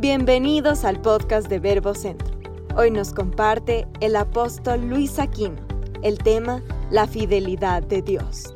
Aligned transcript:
Bienvenidos 0.00 0.86
al 0.86 1.02
podcast 1.02 1.46
de 1.48 1.58
Verbo 1.58 1.94
Centro. 1.94 2.34
Hoy 2.74 2.90
nos 2.90 3.12
comparte 3.12 3.86
el 4.00 4.16
apóstol 4.16 4.88
Luis 4.88 5.18
Aquino 5.18 5.68
el 6.02 6.16
tema 6.16 6.62
La 6.90 7.06
fidelidad 7.06 7.82
de 7.82 8.00
Dios. 8.00 8.54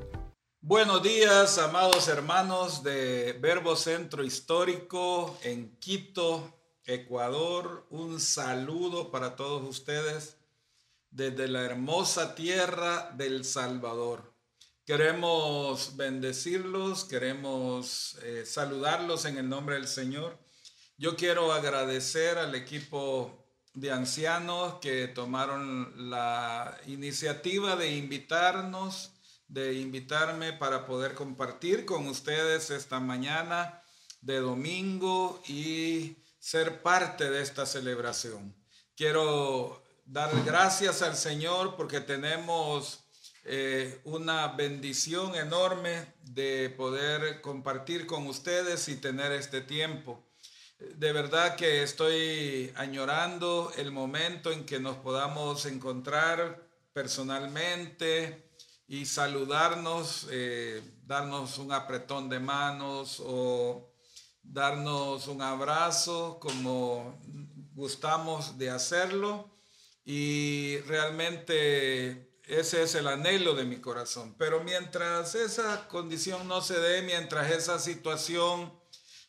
Buenos 0.63 1.03
días, 1.03 1.59
amados 1.59 2.09
hermanos 2.09 2.83
de 2.83 3.37
Verbo 3.43 3.77
Centro 3.77 4.25
Histórico 4.25 5.37
en 5.43 5.77
Quito, 5.77 6.51
Ecuador. 6.87 7.87
Un 7.91 8.21
saludo 8.21 9.11
para 9.11 9.37
todos 9.37 9.69
ustedes 9.69 10.39
desde 11.11 11.47
la 11.47 11.61
hermosa 11.61 12.35
tierra 12.35 13.11
del 13.19 13.45
Salvador. 13.45 14.33
Queremos 14.87 15.95
bendecirlos, 15.95 17.05
queremos 17.05 18.17
eh, 18.23 18.45
saludarlos 18.47 19.27
en 19.27 19.37
el 19.37 19.47
nombre 19.47 19.75
del 19.75 19.89
Señor. 19.89 20.43
Yo 20.97 21.17
quiero 21.17 21.53
agradecer 21.53 22.39
al 22.39 22.55
equipo 22.55 23.45
de 23.75 23.91
ancianos 23.91 24.75
que 24.81 25.09
tomaron 25.09 26.09
la 26.09 26.79
iniciativa 26.87 27.75
de 27.75 27.97
invitarnos, 27.97 29.11
de 29.49 29.75
invitarme 29.75 30.53
para 30.53 30.87
poder 30.87 31.15
compartir 31.15 31.85
con 31.85 32.07
ustedes 32.07 32.71
esta 32.71 33.01
mañana 33.01 33.83
de 34.21 34.39
domingo 34.39 35.43
y 35.49 36.17
ser 36.39 36.81
parte 36.81 37.29
de 37.29 37.43
esta 37.43 37.67
celebración. 37.67 38.55
Quiero 38.95 39.83
dar 40.05 40.31
gracias 40.45 41.03
al 41.03 41.17
Señor 41.17 41.75
porque 41.75 42.01
tenemos 42.01 43.01
eh, 43.43 44.01
una 44.05 44.47
bendición 44.47 45.35
enorme 45.35 46.15
de 46.23 46.71
poder 46.71 47.41
compartir 47.41 48.07
con 48.07 48.29
ustedes 48.29 48.89
y 48.89 48.95
tener 48.95 49.33
este 49.33 49.61
tiempo. 49.61 50.25
De 50.79 51.13
verdad 51.13 51.55
que 51.55 51.83
estoy 51.83 52.73
añorando 52.77 53.73
el 53.77 53.93
momento 53.93 54.51
en 54.51 54.67
que 54.67 54.81
nos 54.81 54.97
podamos 54.97 55.67
encontrar 55.67 56.69
personalmente 56.93 58.51
y 58.89 59.07
saludarnos, 59.07 60.27
eh, 60.31 60.83
darnos 61.07 61.59
un 61.59 61.73
apretón 61.73 62.29
de 62.29 62.41
manos 62.41 63.23
o 63.25 63.93
darnos 64.43 65.29
un 65.29 65.43
abrazo 65.43 66.39
como 66.41 67.21
gustamos 67.75 68.59
de 68.59 68.71
hacerlo 68.71 69.57
y 70.05 70.79
realmente 70.87 72.39
ese 72.45 72.83
es 72.83 72.95
el 72.95 73.07
anhelo 73.07 73.55
de 73.55 73.65
mi 73.65 73.77
corazón. 73.77 74.35
Pero 74.39 74.63
mientras 74.63 75.35
esa 75.35 75.89
condición 75.89 76.47
no 76.47 76.61
se 76.61 76.79
dé, 76.79 77.03
mientras 77.03 77.51
esa 77.53 77.79
situación 77.79 78.84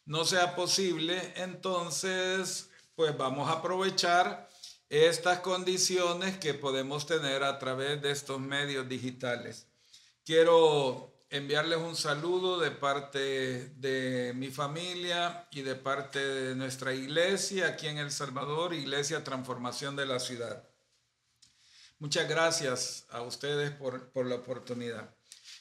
no 0.05 0.23
sea 0.25 0.55
posible, 0.55 1.33
entonces 1.35 2.69
pues 2.95 3.17
vamos 3.17 3.49
a 3.49 3.53
aprovechar 3.53 4.47
estas 4.89 5.39
condiciones 5.39 6.37
que 6.37 6.53
podemos 6.53 7.05
tener 7.05 7.43
a 7.43 7.59
través 7.59 8.01
de 8.01 8.11
estos 8.11 8.39
medios 8.39 8.87
digitales. 8.87 9.67
Quiero 10.23 11.11
enviarles 11.29 11.79
un 11.79 11.95
saludo 11.95 12.59
de 12.59 12.71
parte 12.71 13.69
de 13.75 14.33
mi 14.35 14.49
familia 14.49 15.47
y 15.51 15.63
de 15.63 15.75
parte 15.75 16.19
de 16.19 16.55
nuestra 16.55 16.93
iglesia 16.93 17.67
aquí 17.67 17.87
en 17.87 17.97
El 17.97 18.11
Salvador, 18.11 18.73
Iglesia 18.73 19.23
Transformación 19.23 19.95
de 19.95 20.05
la 20.05 20.19
Ciudad. 20.19 20.67
Muchas 21.97 22.29
gracias 22.29 23.05
a 23.09 23.21
ustedes 23.21 23.71
por, 23.71 24.11
por 24.11 24.25
la 24.27 24.35
oportunidad. 24.35 25.15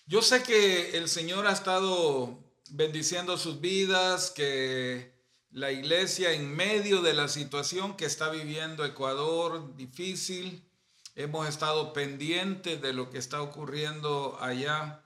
Yo 0.06 0.20
sé 0.20 0.42
que 0.42 0.98
el 0.98 1.08
Señor 1.08 1.46
ha 1.46 1.52
estado 1.52 2.38
bendiciendo 2.70 3.36
sus 3.36 3.60
vidas, 3.60 4.30
que 4.30 5.14
la 5.50 5.70
iglesia 5.70 6.32
en 6.32 6.54
medio 6.54 7.02
de 7.02 7.14
la 7.14 7.28
situación 7.28 7.96
que 7.96 8.06
está 8.06 8.28
viviendo 8.30 8.84
Ecuador 8.84 9.76
difícil, 9.76 10.68
hemos 11.14 11.48
estado 11.48 11.92
pendientes 11.92 12.82
de 12.82 12.92
lo 12.92 13.10
que 13.10 13.18
está 13.18 13.40
ocurriendo 13.40 14.36
allá. 14.40 15.04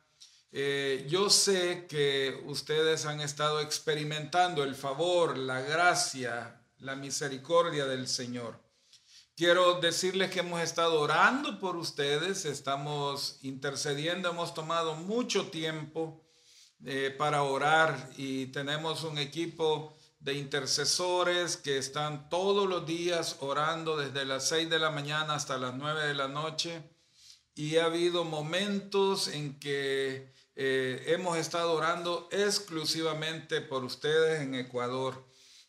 Eh, 0.51 1.07
yo 1.09 1.29
sé 1.29 1.87
que 1.87 2.43
ustedes 2.47 3.05
han 3.05 3.21
estado 3.21 3.61
experimentando 3.61 4.65
el 4.65 4.75
favor, 4.75 5.37
la 5.37 5.61
gracia, 5.61 6.63
la 6.79 6.97
misericordia 6.97 7.85
del 7.85 8.09
Señor. 8.09 8.59
Quiero 9.37 9.81
decirles 9.81 10.31
que 10.31 10.41
hemos 10.41 10.63
estado 10.63 11.01
orando 11.01 11.61
por 11.61 11.77
ustedes, 11.77 12.45
estamos 12.45 13.39
intercediendo, 13.43 14.31
hemos 14.31 14.55
tomado 14.55 14.95
mucho 14.95 15.49
tiempo 15.49 16.25
eh, 16.85 17.15
para 17.17 17.43
orar 17.43 18.11
y 18.17 18.47
tenemos 18.47 19.03
un 19.03 19.19
equipo 19.19 19.97
de 20.21 20.35
intercesores 20.35 21.57
que 21.57 21.79
están 21.79 22.29
todos 22.29 22.69
los 22.69 22.87
días 22.87 23.37
orando 23.41 23.97
desde 23.97 24.25
las 24.25 24.49
6 24.49 24.71
de 24.71 24.79
la 24.79 24.91
mañana 24.91 25.35
hasta 25.35 25.59
las 25.59 25.75
9 25.75 26.07
de 26.07 26.15
la 26.15 26.29
noche. 26.29 26.83
Y 27.55 27.77
ha 27.77 27.87
habido 27.87 28.25
momentos 28.25 29.27
en 29.29 29.59
que 29.59 30.33
eh, 30.55 31.05
hemos 31.09 31.37
estado 31.37 31.73
orando 31.73 32.29
exclusivamente 32.31 33.61
por 33.61 33.85
ustedes 33.85 34.41
en 34.41 34.55
Ecuador. 34.55 35.27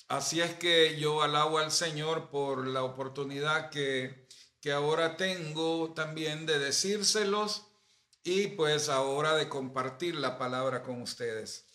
Así 0.07 0.41
es 0.41 0.53
que 0.55 0.99
yo 0.99 1.21
alabo 1.21 1.57
al 1.57 1.71
Señor 1.71 2.29
por 2.29 2.67
la 2.67 2.83
oportunidad 2.83 3.69
que, 3.69 4.27
que 4.61 4.71
ahora 4.71 5.17
tengo 5.17 5.93
también 5.95 6.45
de 6.45 6.59
decírselos 6.59 7.68
y 8.23 8.47
pues 8.47 8.89
ahora 8.89 9.35
de 9.35 9.49
compartir 9.49 10.15
la 10.15 10.37
palabra 10.37 10.83
con 10.83 11.01
ustedes. 11.01 11.65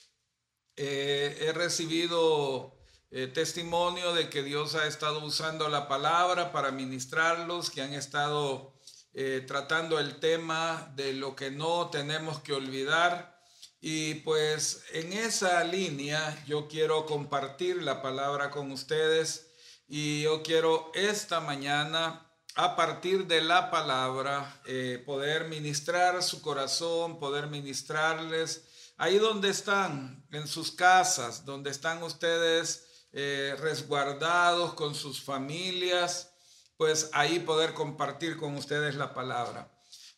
Eh, 0.77 1.38
he 1.41 1.53
recibido 1.53 2.77
eh, 3.10 3.28
testimonio 3.28 4.12
de 4.12 4.28
que 4.28 4.43
Dios 4.43 4.75
ha 4.75 4.87
estado 4.87 5.25
usando 5.25 5.69
la 5.69 5.88
palabra 5.88 6.53
para 6.53 6.72
ministrarlos, 6.72 7.71
que 7.71 7.81
han 7.81 7.93
estado 7.93 8.75
eh, 9.12 9.44
tratando 9.47 10.00
el 10.00 10.19
tema 10.19 10.93
de 10.97 11.12
lo 11.12 11.37
que 11.37 11.53
no 11.53 11.91
tenemos 11.91 12.41
que 12.41 12.53
olvidar. 12.53 13.41
Y 13.81 14.15
pues 14.16 14.83
en 14.93 15.12
esa 15.12 15.62
línea 15.62 16.43
yo 16.47 16.66
quiero 16.66 17.06
compartir 17.06 17.83
la 17.83 18.03
palabra 18.03 18.50
con 18.50 18.72
ustedes 18.72 19.53
y 19.87 20.22
yo 20.22 20.43
quiero 20.43 20.91
esta 20.94 21.41
mañana 21.41 22.34
a 22.56 22.76
partir 22.76 23.26
de 23.26 23.41
la 23.41 23.70
palabra, 23.70 24.60
eh, 24.66 25.03
poder 25.04 25.48
ministrar 25.48 26.22
su 26.22 26.41
corazón, 26.41 27.19
poder 27.19 27.48
ministrarles 27.48 28.65
ahí 28.97 29.19
donde 29.19 29.50
están, 29.50 30.25
en 30.31 30.47
sus 30.47 30.70
casas, 30.70 31.44
donde 31.44 31.70
están 31.70 32.03
ustedes 32.03 33.09
eh, 33.12 33.56
resguardados 33.59 34.75
con 34.75 34.94
sus 34.94 35.20
familias, 35.22 36.32
pues 36.76 37.10
ahí 37.12 37.41
poder 37.41 37.75
compartir 37.75 38.37
con 38.37 38.56
ustedes 38.56 38.94
la 38.94 39.15
palabra. 39.15 39.71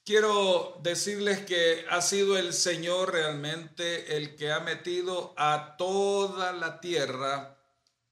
Quiero 0.04 0.78
decirles 0.82 1.41
que 1.41 1.84
ha 1.91 2.00
sido 2.00 2.38
el 2.38 2.53
Señor 2.53 3.12
realmente 3.12 4.16
el 4.16 4.36
que 4.36 4.53
ha 4.53 4.60
metido 4.60 5.34
a 5.36 5.74
toda 5.76 6.53
la 6.53 6.80
tierra 6.80 7.56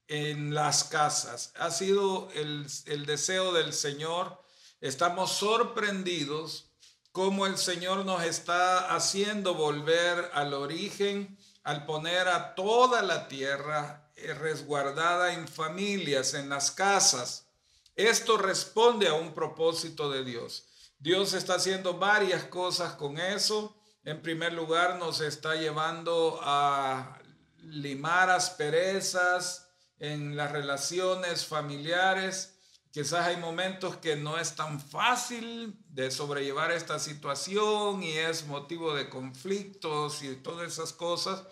en 0.07 0.53
las 0.53 0.83
casas. 0.83 1.53
Ha 1.57 1.71
sido 1.71 2.29
el, 2.33 2.67
deseo 3.05 3.53
del 3.53 3.73
Señor. 3.73 4.41
Estamos 4.81 5.31
sorprendidos 5.31 6.71
cómo 7.11 7.45
el 7.45 7.57
Señor 7.57 8.05
nos 8.05 8.23
está 8.23 8.95
haciendo 8.95 9.55
volver 9.55 10.29
al 10.33 10.53
origen 10.53 11.37
al 11.65 11.85
poner 11.87 12.27
a 12.27 12.53
toda 12.53 13.01
la 13.01 13.27
tierra 13.27 14.11
eh, 14.15 14.33
resguardada 14.35 15.33
en 15.33 15.47
familias, 15.47 16.35
en 16.35 16.47
las 16.47 16.69
casas. 16.69 17.47
Esto 17.95 18.37
responde 18.37 19.07
a 19.07 19.15
un 19.15 19.33
propósito 19.33 20.11
de 20.11 20.23
Dios. 20.23 20.67
Dios 20.99 21.33
está 21.33 21.55
haciendo 21.55 21.95
varias 21.95 22.43
cosas 22.43 22.93
con 22.93 23.17
eso. 23.17 23.75
En 24.03 24.21
primer 24.21 24.53
lugar, 24.53 24.99
nos 24.99 25.21
está 25.21 25.55
llevando 25.55 26.39
a 26.43 27.19
limar 27.57 28.29
asperezas, 28.29 29.64
en 29.99 30.35
las 30.35 30.51
relaciones 30.51 31.45
familiares. 31.45 32.59
Quizás 32.91 33.27
hay 33.27 33.37
momentos 33.37 33.97
que 33.97 34.15
no 34.15 34.37
es 34.37 34.55
tan 34.55 34.79
fácil 34.79 35.77
de 35.89 36.11
sobrellevar 36.11 36.71
esta 36.71 36.99
situación 36.99 38.03
y 38.03 38.13
es 38.13 38.45
motivo 38.47 38.95
de 38.95 39.09
conflictos 39.09 40.23
y 40.23 40.35
todas 40.37 40.71
esas 40.71 40.93
cosas, 40.93 41.43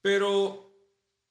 pero 0.00 0.72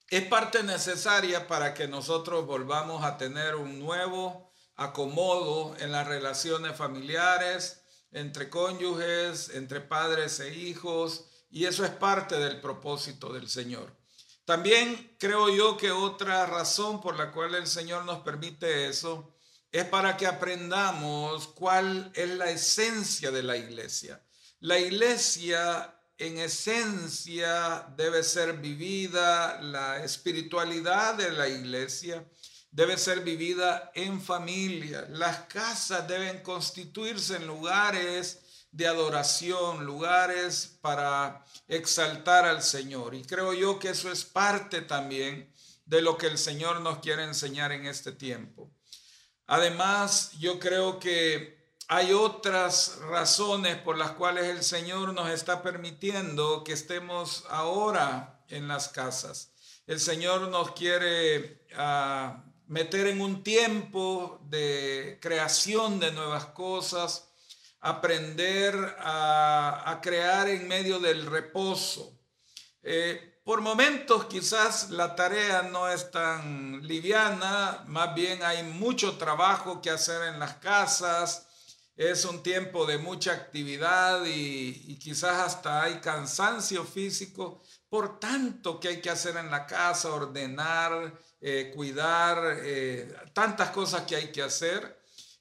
es 0.09 0.25
parte 0.27 0.63
necesaria 0.63 1.47
para 1.47 1.73
que 1.73 1.87
nosotros 1.87 2.45
volvamos 2.45 3.03
a 3.03 3.17
tener 3.17 3.55
un 3.55 3.79
nuevo 3.79 4.53
acomodo 4.75 5.75
en 5.79 5.91
las 5.91 6.07
relaciones 6.07 6.77
familiares, 6.77 7.81
entre 8.11 8.49
cónyuges, 8.49 9.49
entre 9.49 9.81
padres 9.81 10.39
e 10.39 10.53
hijos, 10.53 11.25
y 11.49 11.65
eso 11.65 11.83
es 11.83 11.91
parte 11.91 12.37
del 12.37 12.61
propósito 12.61 13.33
del 13.33 13.49
Señor. 13.49 13.96
También 14.47 15.13
creo 15.19 15.49
yo 15.49 15.75
que 15.75 15.91
otra 15.91 16.45
razón 16.45 17.01
por 17.01 17.17
la 17.17 17.33
cual 17.33 17.53
el 17.55 17.67
Señor 17.67 18.05
nos 18.05 18.19
permite 18.19 18.87
eso 18.87 19.35
es 19.73 19.83
para 19.83 20.15
que 20.15 20.25
aprendamos 20.25 21.47
cuál 21.47 22.13
es 22.15 22.29
la 22.29 22.49
esencia 22.49 23.29
de 23.29 23.43
la 23.43 23.57
iglesia. 23.57 24.23
La 24.61 24.79
iglesia 24.79 25.93
en 26.17 26.37
esencia 26.37 27.93
debe 27.97 28.23
ser 28.23 28.53
vivida, 28.53 29.61
la 29.61 30.01
espiritualidad 30.01 31.15
de 31.15 31.31
la 31.31 31.49
iglesia 31.49 32.25
debe 32.71 32.97
ser 32.97 33.25
vivida 33.25 33.91
en 33.95 34.21
familia. 34.21 35.05
Las 35.09 35.39
casas 35.47 36.07
deben 36.07 36.41
constituirse 36.41 37.35
en 37.35 37.47
lugares 37.47 38.39
de 38.71 38.87
adoración, 38.87 39.85
lugares 39.85 40.77
para 40.81 41.43
exaltar 41.67 42.45
al 42.45 42.61
Señor. 42.61 43.15
Y 43.15 43.23
creo 43.23 43.53
yo 43.53 43.79
que 43.79 43.89
eso 43.89 44.11
es 44.11 44.23
parte 44.23 44.81
también 44.81 45.51
de 45.85 46.01
lo 46.01 46.17
que 46.17 46.27
el 46.27 46.37
Señor 46.37 46.81
nos 46.81 46.99
quiere 46.99 47.23
enseñar 47.23 47.71
en 47.71 47.85
este 47.85 48.11
tiempo. 48.11 48.69
Además, 49.47 50.31
yo 50.39 50.59
creo 50.59 50.99
que 50.99 51.57
hay 51.87 52.11
otras 52.11 52.97
razones 53.09 53.77
por 53.77 53.97
las 53.97 54.11
cuales 54.11 54.45
el 54.45 54.63
Señor 54.63 55.13
nos 55.13 55.29
está 55.29 55.61
permitiendo 55.63 56.65
que 56.65 56.73
estemos 56.73 57.45
ahora 57.49 58.43
en 58.49 58.67
las 58.67 58.89
casas. 58.89 59.53
El 59.87 60.01
Señor 60.01 60.49
nos 60.49 60.71
quiere 60.71 61.65
ah, 61.77 62.43
meter 62.67 63.07
en 63.07 63.21
un 63.21 63.41
tiempo 63.41 64.41
de 64.49 65.17
creación 65.21 66.01
de 66.01 66.11
nuevas 66.11 66.47
cosas, 66.47 67.26
aprender 67.79 68.75
a, 68.99 69.99
crear 70.01 70.49
en 70.49 70.67
medio 70.67 70.99
del 70.99 71.25
reposo. 71.25 72.19
Eh, 72.83 73.41
por 73.43 73.61
momentos 73.61 74.25
quizás 74.25 74.89
la 74.89 75.15
tarea 75.15 75.61
no 75.63 75.89
es 75.89 76.11
tan 76.11 76.85
liviana, 76.85 77.83
más 77.87 78.13
bien 78.13 78.43
hay 78.43 78.63
mucho 78.63 79.17
trabajo 79.17 79.81
que 79.81 79.89
hacer 79.89 80.21
en 80.23 80.39
las 80.39 80.55
casas, 80.55 81.47
es 81.95 82.25
un 82.25 82.43
tiempo 82.43 82.85
de 82.85 82.97
mucha 82.97 83.31
actividad 83.31 84.23
y, 84.25 84.99
quizás 84.99 85.39
hasta 85.39 85.81
hay 85.81 85.99
cansancio 85.99 86.83
físico 86.83 87.63
por 87.89 88.19
tanto 88.19 88.79
que 88.79 88.89
hay 88.89 89.01
que 89.01 89.09
hacer 89.09 89.35
en 89.37 89.49
la 89.49 89.65
casa, 89.65 90.13
ordenar, 90.13 91.17
eh, 91.39 91.71
cuidar, 91.73 92.59
eh, 92.61 93.15
tantas 93.33 93.69
cosas 93.69 94.01
que 94.01 94.15
hay 94.15 94.31
que 94.31 94.43
hacer. 94.43 94.96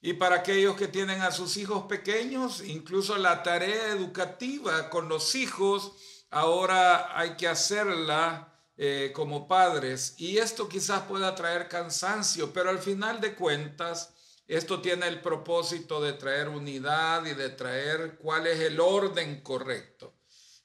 Y 0.06 0.12
para 0.12 0.36
aquellos 0.36 0.76
que 0.76 0.86
tienen 0.86 1.20
a 1.22 1.32
sus 1.32 1.56
hijos 1.56 1.86
pequeños, 1.86 2.62
incluso 2.62 3.16
la 3.16 3.42
tarea 3.42 3.88
educativa 3.88 4.88
con 4.88 5.08
los 5.08 5.34
hijos, 5.34 5.94
ahora 6.30 7.18
hay 7.18 7.30
que 7.30 7.48
hacerla 7.48 8.56
eh, 8.76 9.10
como 9.12 9.48
padres 9.48 10.14
y 10.16 10.38
esto 10.38 10.68
quizás 10.68 11.02
pueda 11.08 11.34
traer 11.34 11.66
cansancio, 11.66 12.52
pero 12.52 12.70
al 12.70 12.78
final 12.78 13.20
de 13.20 13.34
cuentas, 13.34 14.14
esto 14.46 14.80
tiene 14.80 15.08
el 15.08 15.20
propósito 15.20 16.00
de 16.00 16.12
traer 16.12 16.50
unidad 16.50 17.26
y 17.26 17.34
de 17.34 17.48
traer 17.48 18.16
cuál 18.16 18.46
es 18.46 18.60
el 18.60 18.78
orden 18.78 19.40
correcto. 19.40 20.14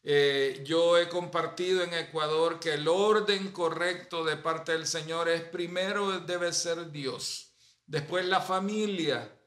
Eh, 0.03 0.61
yo 0.67 0.99
he 0.99 1.09
compartido 1.09 1.81
en 1.81 1.95
Ecuador 1.95 2.59
que 2.59 2.75
el 2.75 2.87
orden 2.87 3.51
correcto 3.51 4.23
de 4.23 4.37
parte 4.37 4.73
del 4.73 4.85
Señor 4.85 5.29
es 5.29 5.41
primero 5.41 6.19
debe 6.19 6.53
ser 6.53 6.91
Dios, 6.91 7.50
después 7.91 8.25
la 8.25 8.39
familia, 8.39 9.37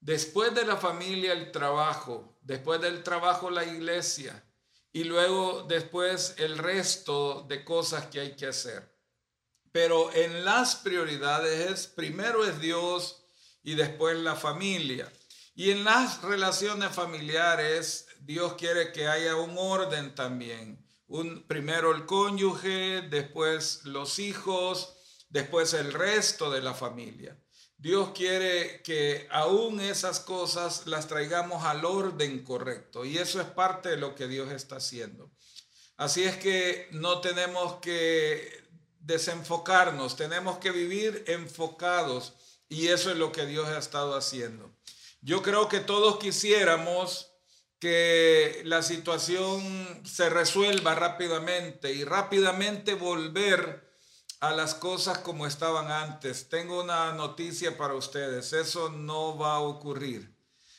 después 0.00 0.52
de 0.56 0.66
la 0.66 0.76
familia 0.76 1.32
el 1.32 1.52
trabajo, 1.52 2.36
después 2.42 2.80
del 2.80 3.04
trabajo 3.04 3.48
la 3.48 3.64
iglesia, 3.64 4.44
y 4.92 5.04
luego 5.04 5.62
después 5.68 6.34
el 6.38 6.58
resto 6.58 7.46
de 7.48 7.64
cosas 7.64 8.06
que 8.06 8.18
hay 8.18 8.34
que 8.34 8.48
hacer. 8.48 8.92
Pero 9.70 10.12
en 10.12 10.44
las 10.44 10.74
prioridades 10.74 11.70
es 11.70 11.86
primero 11.86 12.44
es 12.44 12.60
Dios 12.60 13.22
y 13.62 13.76
después 13.76 14.18
la 14.18 14.34
familia. 14.34 15.10
Y 15.54 15.70
en 15.70 15.84
las 15.84 16.22
relaciones 16.22 16.90
familiares 16.90 18.08
Dios 18.18 18.54
quiere 18.54 18.90
que 18.90 19.06
haya 19.06 19.36
un 19.36 19.56
orden 19.56 20.16
también. 20.16 20.84
Un, 21.06 21.46
primero 21.46 21.94
el 21.94 22.04
cónyuge, 22.04 23.02
después 23.02 23.84
los 23.84 24.18
hijos, 24.18 24.96
después 25.28 25.72
el 25.72 25.92
resto 25.92 26.50
de 26.50 26.62
la 26.62 26.74
familia. 26.74 27.38
Dios 27.82 28.10
quiere 28.14 28.80
que 28.82 29.26
aún 29.28 29.80
esas 29.80 30.20
cosas 30.20 30.86
las 30.86 31.08
traigamos 31.08 31.64
al 31.64 31.84
orden 31.84 32.44
correcto 32.44 33.04
y 33.04 33.18
eso 33.18 33.40
es 33.40 33.48
parte 33.48 33.88
de 33.88 33.96
lo 33.96 34.14
que 34.14 34.28
Dios 34.28 34.52
está 34.52 34.76
haciendo. 34.76 35.32
Así 35.96 36.22
es 36.22 36.36
que 36.36 36.86
no 36.92 37.20
tenemos 37.20 37.80
que 37.80 38.62
desenfocarnos, 39.00 40.14
tenemos 40.14 40.58
que 40.58 40.70
vivir 40.70 41.24
enfocados 41.26 42.34
y 42.68 42.86
eso 42.86 43.10
es 43.10 43.16
lo 43.16 43.32
que 43.32 43.46
Dios 43.46 43.66
ha 43.66 43.78
estado 43.78 44.14
haciendo. 44.14 44.72
Yo 45.20 45.42
creo 45.42 45.68
que 45.68 45.80
todos 45.80 46.18
quisiéramos 46.20 47.32
que 47.80 48.62
la 48.64 48.84
situación 48.84 50.02
se 50.04 50.30
resuelva 50.30 50.94
rápidamente 50.94 51.92
y 51.92 52.04
rápidamente 52.04 52.94
volver 52.94 53.91
a 54.42 54.50
las 54.50 54.74
cosas 54.74 55.18
como 55.18 55.46
estaban 55.46 55.92
antes. 55.92 56.48
Tengo 56.48 56.82
una 56.82 57.12
noticia 57.12 57.78
para 57.78 57.94
ustedes, 57.94 58.52
eso 58.52 58.88
no 58.88 59.38
va 59.38 59.54
a 59.54 59.60
ocurrir. 59.60 60.34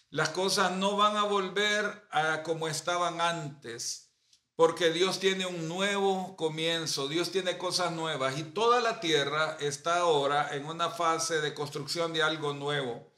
Las 0.09 0.29
cosas 0.29 0.73
no 0.73 0.97
van 0.97 1.15
a 1.15 1.23
volver 1.23 2.05
a 2.11 2.43
como 2.43 2.67
estaban 2.67 3.21
antes, 3.21 4.11
porque 4.57 4.91
Dios 4.91 5.17
tiene 5.17 5.45
un 5.45 5.69
nuevo 5.69 6.35
comienzo, 6.35 7.07
Dios 7.07 7.31
tiene 7.31 7.57
cosas 7.57 7.93
nuevas 7.93 8.37
y 8.37 8.43
toda 8.43 8.81
la 8.81 8.99
tierra 8.99 9.55
está 9.61 9.99
ahora 9.99 10.53
en 10.53 10.65
una 10.65 10.89
fase 10.89 11.39
de 11.39 11.53
construcción 11.53 12.11
de 12.11 12.21
algo 12.21 12.53
nuevo. 12.53 13.13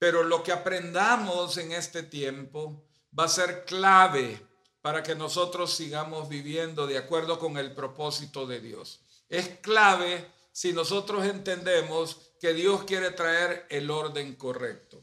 Pero 0.00 0.24
lo 0.24 0.42
que 0.42 0.50
aprendamos 0.50 1.58
en 1.58 1.70
este 1.70 2.02
tiempo 2.02 2.84
va 3.16 3.26
a 3.26 3.28
ser 3.28 3.64
clave 3.64 4.44
para 4.82 5.04
que 5.04 5.14
nosotros 5.14 5.74
sigamos 5.74 6.28
viviendo 6.28 6.88
de 6.88 6.98
acuerdo 6.98 7.38
con 7.38 7.56
el 7.56 7.72
propósito 7.72 8.48
de 8.48 8.60
Dios 8.60 9.05
es 9.28 9.48
clave 9.60 10.30
si 10.52 10.72
nosotros 10.72 11.24
entendemos 11.24 12.20
que 12.40 12.54
Dios 12.54 12.84
quiere 12.84 13.10
traer 13.10 13.66
el 13.70 13.90
orden 13.90 14.36
correcto. 14.36 15.02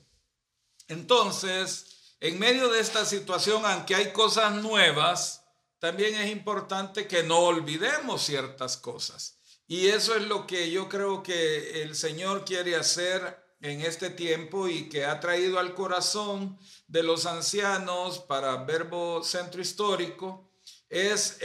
Entonces, 0.87 2.15
en 2.19 2.39
medio 2.39 2.69
de 2.69 2.79
esta 2.79 3.05
situación, 3.05 3.65
aunque 3.65 3.95
hay 3.95 4.11
cosas 4.13 4.53
nuevas, 4.55 5.43
también 5.79 6.15
es 6.15 6.31
importante 6.31 7.07
que 7.07 7.23
no 7.23 7.39
olvidemos 7.39 8.23
ciertas 8.23 8.77
cosas. 8.77 9.39
Y 9.67 9.87
eso 9.87 10.15
es 10.15 10.23
lo 10.23 10.45
que 10.47 10.71
yo 10.71 10.89
creo 10.89 11.23
que 11.23 11.81
el 11.81 11.95
Señor 11.95 12.45
quiere 12.45 12.75
hacer 12.75 13.43
en 13.61 13.81
este 13.81 14.09
tiempo 14.09 14.67
y 14.67 14.89
que 14.89 15.05
ha 15.05 15.19
traído 15.19 15.57
al 15.57 15.73
corazón 15.73 16.57
de 16.87 17.01
los 17.01 17.25
ancianos 17.25 18.19
para 18.19 18.63
Verbo 18.65 19.23
Centro 19.23 19.61
Histórico 19.61 20.49
es 20.93 21.39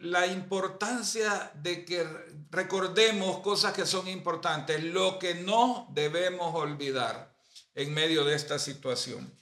la 0.00 0.26
importancia 0.26 1.52
de 1.56 1.84
que 1.84 2.06
recordemos 2.54 3.40
cosas 3.40 3.72
que 3.72 3.86
son 3.86 4.08
importantes, 4.08 4.82
lo 4.82 5.18
que 5.18 5.34
no 5.34 5.86
debemos 5.90 6.54
olvidar 6.54 7.34
en 7.74 7.92
medio 7.92 8.24
de 8.24 8.34
esta 8.34 8.58
situación. 8.58 9.32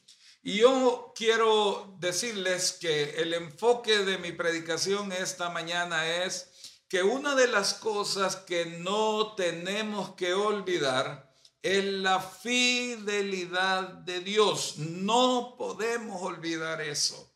Y 0.42 0.57
yo 0.57 1.12
quiero 1.14 1.95
decirles 2.00 2.73
que 2.81 3.11
el 3.23 3.35
enfoque 3.35 3.99
de 3.99 4.19
mi 4.19 4.33
predicación 4.33 5.12
esta 5.12 5.50
mañana 5.50 6.25
es 6.25 6.49
que 6.88 7.02
una 7.02 7.35
de 7.35 7.47
las 7.47 7.75
cosas 7.75 8.37
que 8.37 8.66
no 8.66 9.35
tenemos 9.35 10.14
que 10.14 10.35
olvidar 10.35 11.33
es 11.62 11.85
la 11.85 12.21
fidelidad 12.21 13.88
de 13.88 14.21
Dios. 14.21 14.78
No 14.78 15.54
podemos 15.57 16.21
olvidar 16.21 16.81
eso. 16.81 17.33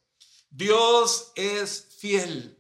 Dios 0.50 1.33
es 1.37 1.87
fiel 1.99 2.56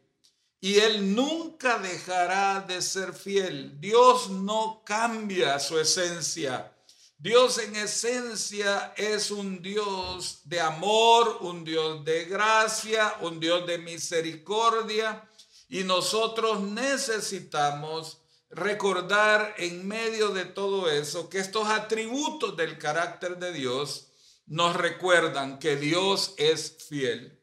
y 0.66 0.80
Él 0.80 1.14
nunca 1.14 1.78
dejará 1.78 2.60
de 2.60 2.82
ser 2.82 3.12
fiel. 3.12 3.80
Dios 3.80 4.30
no 4.30 4.82
cambia 4.84 5.60
su 5.60 5.78
esencia. 5.78 6.72
Dios 7.16 7.58
en 7.58 7.76
esencia 7.76 8.92
es 8.96 9.30
un 9.30 9.62
Dios 9.62 10.40
de 10.42 10.60
amor, 10.60 11.38
un 11.42 11.62
Dios 11.62 12.04
de 12.04 12.24
gracia, 12.24 13.14
un 13.20 13.38
Dios 13.38 13.64
de 13.64 13.78
misericordia 13.78 15.30
y 15.68 15.84
nosotros 15.84 16.60
necesitamos 16.60 18.18
recordar 18.50 19.54
en 19.58 19.86
medio 19.86 20.30
de 20.30 20.46
todo 20.46 20.90
eso 20.90 21.30
que 21.30 21.38
estos 21.38 21.68
atributos 21.68 22.56
del 22.56 22.76
carácter 22.76 23.38
de 23.38 23.52
Dios 23.52 24.08
nos 24.46 24.74
recuerdan 24.74 25.60
que 25.60 25.76
Dios 25.76 26.34
es 26.38 26.76
fiel. 26.88 27.35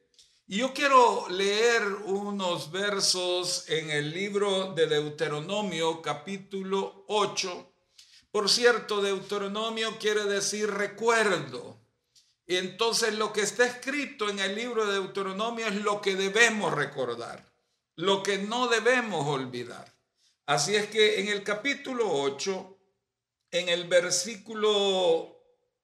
Y 0.46 0.58
yo 0.58 0.74
quiero 0.74 1.30
leer 1.30 1.84
unos 2.04 2.70
versos 2.70 3.64
en 3.70 3.90
el 3.90 4.12
libro 4.12 4.74
de 4.74 4.88
Deuteronomio 4.88 6.02
capítulo 6.02 7.06
8. 7.08 7.74
Por 8.30 8.50
cierto, 8.50 9.02
Deuteronomio 9.02 9.98
quiere 9.98 10.26
decir 10.26 10.70
recuerdo. 10.70 11.80
Y 12.46 12.58
entonces 12.58 13.14
lo 13.14 13.32
que 13.32 13.40
está 13.40 13.66
escrito 13.66 14.30
en 14.30 14.40
el 14.40 14.54
libro 14.54 14.86
de 14.86 14.96
Deuteronomio 14.96 15.66
es 15.68 15.76
lo 15.76 16.02
que 16.02 16.16
debemos 16.16 16.74
recordar, 16.74 17.50
lo 17.96 18.22
que 18.22 18.38
no 18.38 18.68
debemos 18.68 19.26
olvidar. 19.26 19.98
Así 20.46 20.76
es 20.76 20.88
que 20.88 21.22
en 21.22 21.30
el 21.30 21.42
capítulo 21.44 22.12
8, 22.12 22.78
en 23.52 23.70
el 23.70 23.88
versículo 23.88 25.42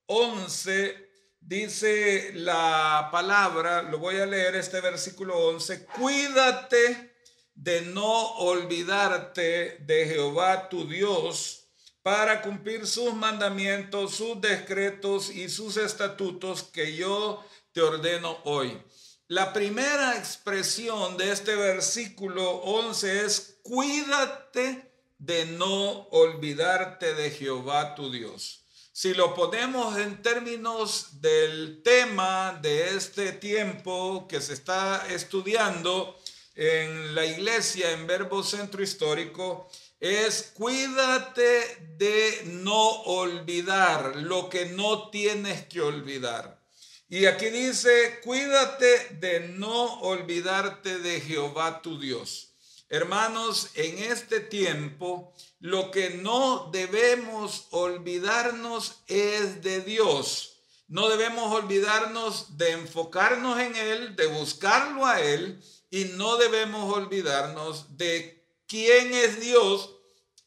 11, 0.07 1.08
dice 1.49 2.31
la 2.35 3.09
palabra, 3.11 3.81
lo 3.81 3.97
voy 3.97 4.17
a 4.17 4.25
leer 4.27 4.55
este 4.55 4.81
versículo 4.81 5.35
11, 5.47 5.85
cuídate 5.85 7.15
de 7.55 7.81
no 7.81 8.35
olvidarte 8.35 9.79
de 9.79 10.05
Jehová 10.05 10.69
tu 10.69 10.87
Dios 10.87 11.65
para 12.03 12.43
cumplir 12.43 12.85
sus 12.85 13.15
mandamientos, 13.15 14.13
sus 14.13 14.39
decretos 14.39 15.31
y 15.31 15.49
sus 15.49 15.77
estatutos 15.77 16.61
que 16.61 16.95
yo 16.95 17.43
te 17.71 17.81
ordeno 17.81 18.37
hoy. 18.43 18.79
La 19.27 19.51
primera 19.51 20.17
expresión 20.17 21.17
de 21.17 21.31
este 21.31 21.55
versículo 21.55 22.57
11 22.57 23.25
es, 23.25 23.59
cuídate 23.63 24.91
de 25.17 25.45
no 25.45 26.07
olvidarte 26.11 27.15
de 27.15 27.31
Jehová 27.31 27.95
tu 27.95 28.11
Dios. 28.11 28.68
Si 29.01 29.13
lo 29.13 29.33
ponemos 29.33 29.97
en 29.97 30.21
términos 30.21 31.21
del 31.21 31.81
tema 31.83 32.59
de 32.61 32.97
este 32.97 33.31
tiempo 33.31 34.27
que 34.27 34.41
se 34.41 34.51
está 34.51 35.07
estudiando 35.09 36.19
en 36.53 37.15
la 37.15 37.25
iglesia 37.25 37.91
en 37.91 38.07
Verbo 38.07 38.43
Centro 38.43 38.83
Histórico, 38.83 39.69
es 40.01 40.51
cuídate 40.53 41.93
de 41.95 42.41
no 42.43 42.89
olvidar 43.03 44.17
lo 44.17 44.49
que 44.49 44.65
no 44.65 45.09
tienes 45.09 45.65
que 45.67 45.79
olvidar. 45.79 46.61
Y 47.07 47.25
aquí 47.25 47.45
dice, 47.51 48.19
cuídate 48.21 49.15
de 49.21 49.47
no 49.47 50.01
olvidarte 50.01 50.99
de 50.99 51.21
Jehová 51.21 51.81
tu 51.81 51.97
Dios. 52.01 52.48
Hermanos, 52.89 53.69
en 53.75 53.99
este 53.99 54.39
tiempo 54.39 55.31
lo 55.59 55.91
que 55.91 56.09
no 56.09 56.69
debemos 56.71 57.67
olvidarnos 57.69 59.03
es 59.05 59.61
de 59.61 59.81
Dios. 59.81 60.57
No 60.87 61.07
debemos 61.07 61.53
olvidarnos 61.53 62.57
de 62.57 62.71
enfocarnos 62.71 63.59
en 63.59 63.75
Él, 63.75 64.15
de 64.15 64.25
buscarlo 64.25 65.05
a 65.05 65.21
Él 65.21 65.61
y 65.91 66.05
no 66.05 66.37
debemos 66.37 66.91
olvidarnos 66.91 67.95
de 67.95 68.43
quién 68.67 69.13
es 69.13 69.39
Dios 69.39 69.95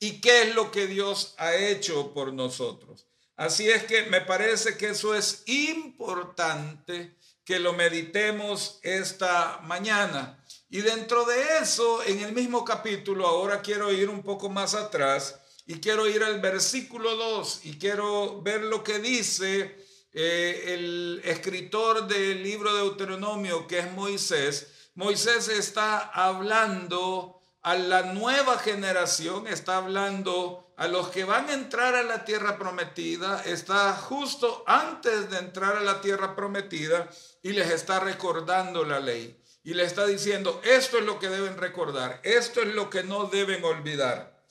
y 0.00 0.20
qué 0.20 0.42
es 0.42 0.54
lo 0.56 0.72
que 0.72 0.88
Dios 0.88 1.34
ha 1.38 1.54
hecho 1.54 2.12
por 2.12 2.32
nosotros. 2.32 3.06
Así 3.36 3.70
es 3.70 3.84
que 3.84 4.02
me 4.06 4.20
parece 4.20 4.76
que 4.76 4.88
eso 4.88 5.14
es 5.14 5.44
importante 5.46 7.16
que 7.44 7.60
lo 7.60 7.72
meditemos 7.72 8.80
esta 8.82 9.60
mañana. 9.62 10.41
Y 10.72 10.80
dentro 10.80 11.26
de 11.26 11.58
eso, 11.58 12.02
en 12.02 12.20
el 12.20 12.32
mismo 12.32 12.64
capítulo, 12.64 13.26
ahora 13.26 13.60
quiero 13.60 13.92
ir 13.92 14.08
un 14.08 14.22
poco 14.22 14.48
más 14.48 14.72
atrás 14.74 15.38
y 15.66 15.80
quiero 15.80 16.08
ir 16.08 16.24
al 16.24 16.40
versículo 16.40 17.14
2 17.14 17.60
y 17.64 17.78
quiero 17.78 18.40
ver 18.40 18.62
lo 18.62 18.82
que 18.82 18.98
dice 18.98 19.84
eh, 20.14 20.62
el 20.68 21.20
escritor 21.24 22.06
del 22.06 22.42
libro 22.42 22.74
de 22.74 22.84
Deuteronomio, 22.84 23.66
que 23.66 23.80
es 23.80 23.92
Moisés. 23.92 24.88
Moisés 24.94 25.48
está 25.48 25.98
hablando 25.98 27.38
a 27.60 27.74
la 27.74 28.14
nueva 28.14 28.58
generación, 28.58 29.46
está 29.48 29.76
hablando 29.76 30.72
a 30.78 30.88
los 30.88 31.08
que 31.08 31.24
van 31.24 31.50
a 31.50 31.52
entrar 31.52 31.94
a 31.96 32.02
la 32.02 32.24
tierra 32.24 32.56
prometida, 32.56 33.42
está 33.44 33.92
justo 33.92 34.64
antes 34.66 35.28
de 35.28 35.36
entrar 35.36 35.76
a 35.76 35.82
la 35.82 36.00
tierra 36.00 36.34
prometida 36.34 37.10
y 37.42 37.50
les 37.50 37.70
está 37.70 38.00
recordando 38.00 38.86
la 38.86 39.00
ley. 39.00 39.41
Y 39.64 39.74
le 39.74 39.84
está 39.84 40.06
diciendo, 40.06 40.60
esto 40.64 40.98
es 40.98 41.04
lo 41.04 41.18
que 41.18 41.28
deben 41.28 41.56
recordar, 41.56 42.20
esto 42.24 42.62
es 42.62 42.68
lo 42.68 42.90
que 42.90 43.04
no 43.04 43.26
deben 43.26 43.62
olvidar. 43.64 44.44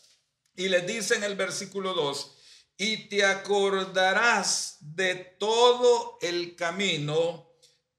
Y 0.56 0.70
les 0.70 0.88
dice 0.88 1.16
en 1.16 1.24
el 1.24 1.36
versículo 1.36 1.94
2, 1.94 2.38
y 2.78 3.10
te 3.10 3.26
acordarás 3.26 4.78
de 4.80 5.16
todo 5.16 6.18
el 6.22 6.56
camino 6.56 7.52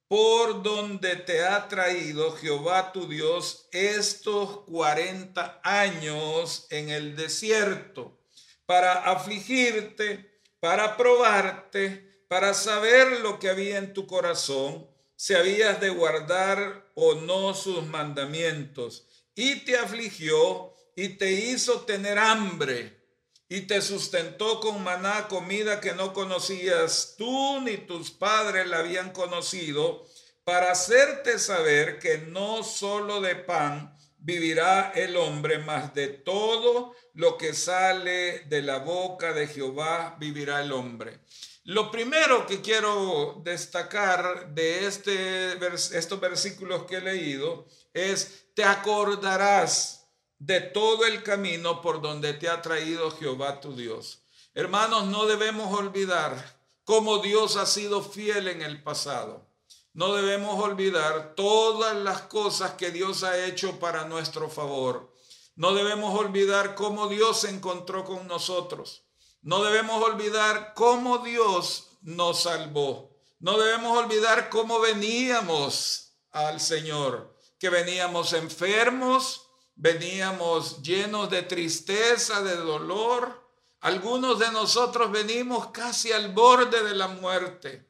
por 0.09 0.62
donde 0.62 1.16
te 1.16 1.42
ha 1.42 1.69
traído 1.69 2.37
Jehová 2.37 2.92
tu 2.92 3.09
Dios 3.09 3.69
estos 3.73 4.61
40 4.66 5.61
años 5.62 6.66
en 6.69 6.90
el 6.90 7.16
desierto, 7.16 8.21
para 8.66 9.11
afligirte, 9.11 10.40
para 10.61 10.97
probarte, 10.97 12.25
para 12.28 12.52
saber 12.52 13.21
lo 13.21 13.38
que 13.38 13.49
había 13.49 13.78
en 13.78 13.95
tu 13.95 14.07
corazón, 14.07 14.91
si 15.23 15.35
habías 15.35 15.81
de 15.81 15.88
guardar 15.91 16.91
o 16.97 17.14
no 17.14 17.55
sus 17.55 17.87
mandamientos. 17.87 19.07
Y 19.37 19.61
te 19.61 19.79
afligió 19.79 20.75
y 20.97 21.11
te 21.11 21.31
hizo 21.31 21.83
tener 21.83 22.19
hambre 22.19 23.00
y 23.49 23.61
te 23.61 23.81
sustentó 23.83 24.59
con 24.59 24.83
maná, 24.83 25.29
comida 25.29 25.81
que 25.81 25.93
no 25.93 26.12
conocías 26.12 27.14
tú 27.17 27.61
ni 27.61 27.76
tus 27.76 28.11
padres 28.11 28.67
la 28.67 28.81
habían 28.81 29.12
conocido, 29.12 30.05
para 30.43 30.73
hacerte 30.73 31.38
saber 31.38 32.00
que 32.00 32.19
no 32.19 32.64
solo 32.64 33.21
de 33.21 33.37
pan 33.37 33.97
vivirá 34.19 34.91
el 34.93 35.17
hombre, 35.17 35.59
mas 35.59 35.95
de 35.95 36.09
todo 36.09 36.97
lo 37.14 37.38
que 37.38 37.55
sale 37.55 38.41
de 38.47 38.62
la 38.62 38.79
boca 38.79 39.33
de 39.33 39.47
Jehová 39.47 40.17
vivirá 40.19 40.62
el 40.62 40.73
hombre. 40.73 41.21
Lo 41.64 41.92
primero 41.92 42.45
que 42.47 42.61
quiero 42.61 43.40
destacar 43.45 44.52
de 44.52 44.87
este, 44.87 45.52
estos 45.97 46.19
versículos 46.19 46.85
que 46.85 46.97
he 46.97 47.00
leído 47.00 47.66
es, 47.95 48.47
te 48.54 48.64
acordarás 48.64 50.09
de 50.40 50.61
todo 50.61 51.07
el 51.07 51.23
camino 51.23 51.81
por 51.81 52.02
donde 52.02 52.35
te 52.35 52.49
ha 52.49 52.61
traído 52.62 53.12
Jehová 53.12 53.61
tu 53.61 53.76
Dios. 53.76 54.23
Hermanos, 54.54 55.07
no 55.07 55.26
debemos 55.26 55.73
olvidar 55.78 56.59
cómo 56.83 57.19
Dios 57.19 57.57
ha 57.57 57.66
sido 57.66 58.02
fiel 58.02 58.49
en 58.49 58.61
el 58.62 58.83
pasado. 58.83 59.47
No 59.92 60.14
debemos 60.14 60.61
olvidar 60.61 61.35
todas 61.37 61.95
las 61.97 62.23
cosas 62.23 62.73
que 62.73 62.90
Dios 62.90 63.23
ha 63.23 63.45
hecho 63.47 63.78
para 63.78 64.04
nuestro 64.07 64.50
favor. 64.50 65.12
No 65.54 65.75
debemos 65.75 66.19
olvidar 66.19 66.75
cómo 66.75 67.07
Dios 67.07 67.42
se 67.42 67.50
encontró 67.50 68.04
con 68.04 68.26
nosotros. 68.26 69.04
No 69.42 69.64
debemos 69.64 70.02
olvidar 70.02 70.72
cómo 70.75 71.18
Dios 71.18 71.88
nos 72.02 72.42
salvó. 72.42 73.11
No 73.40 73.58
debemos 73.58 73.99
olvidar 73.99 74.49
cómo 74.50 74.78
veníamos 74.80 76.12
al 76.30 76.61
Señor, 76.61 77.37
que 77.58 77.68
veníamos 77.68 78.32
enfermos, 78.34 79.49
veníamos 79.75 80.80
llenos 80.80 81.28
de 81.28 81.42
tristeza, 81.42 82.40
de 82.42 82.54
dolor. 82.54 83.42
Algunos 83.80 84.38
de 84.38 84.52
nosotros 84.52 85.11
venimos 85.11 85.68
casi 85.72 86.12
al 86.12 86.32
borde 86.32 86.84
de 86.84 86.94
la 86.94 87.08
muerte. 87.08 87.88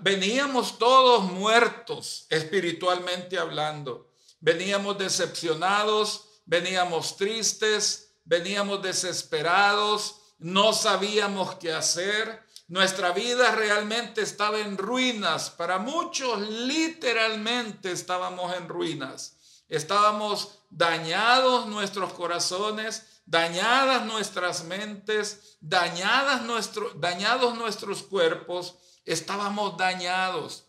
veníamos 0.00 0.78
todos 0.78 1.24
muertos 1.24 2.26
espiritualmente 2.28 3.38
hablando. 3.38 4.10
Veníamos 4.40 4.98
decepcionados, 4.98 6.28
veníamos 6.44 7.16
tristes, 7.16 8.12
veníamos 8.26 8.82
desesperados, 8.82 10.15
no 10.38 10.72
sabíamos 10.72 11.56
qué 11.56 11.72
hacer. 11.72 12.44
Nuestra 12.68 13.12
vida 13.12 13.52
realmente 13.52 14.22
estaba 14.22 14.58
en 14.58 14.76
ruinas. 14.76 15.50
Para 15.50 15.78
muchos 15.78 16.40
literalmente 16.40 17.92
estábamos 17.92 18.54
en 18.56 18.68
ruinas. 18.68 19.36
Estábamos 19.68 20.58
dañados 20.70 21.66
nuestros 21.66 22.12
corazones, 22.12 23.20
dañadas 23.24 24.04
nuestras 24.06 24.64
mentes, 24.64 25.56
dañadas 25.60 26.42
nuestro, 26.42 26.90
dañados 26.94 27.56
nuestros 27.56 28.02
cuerpos, 28.02 28.76
estábamos 29.04 29.76
dañados. 29.76 30.64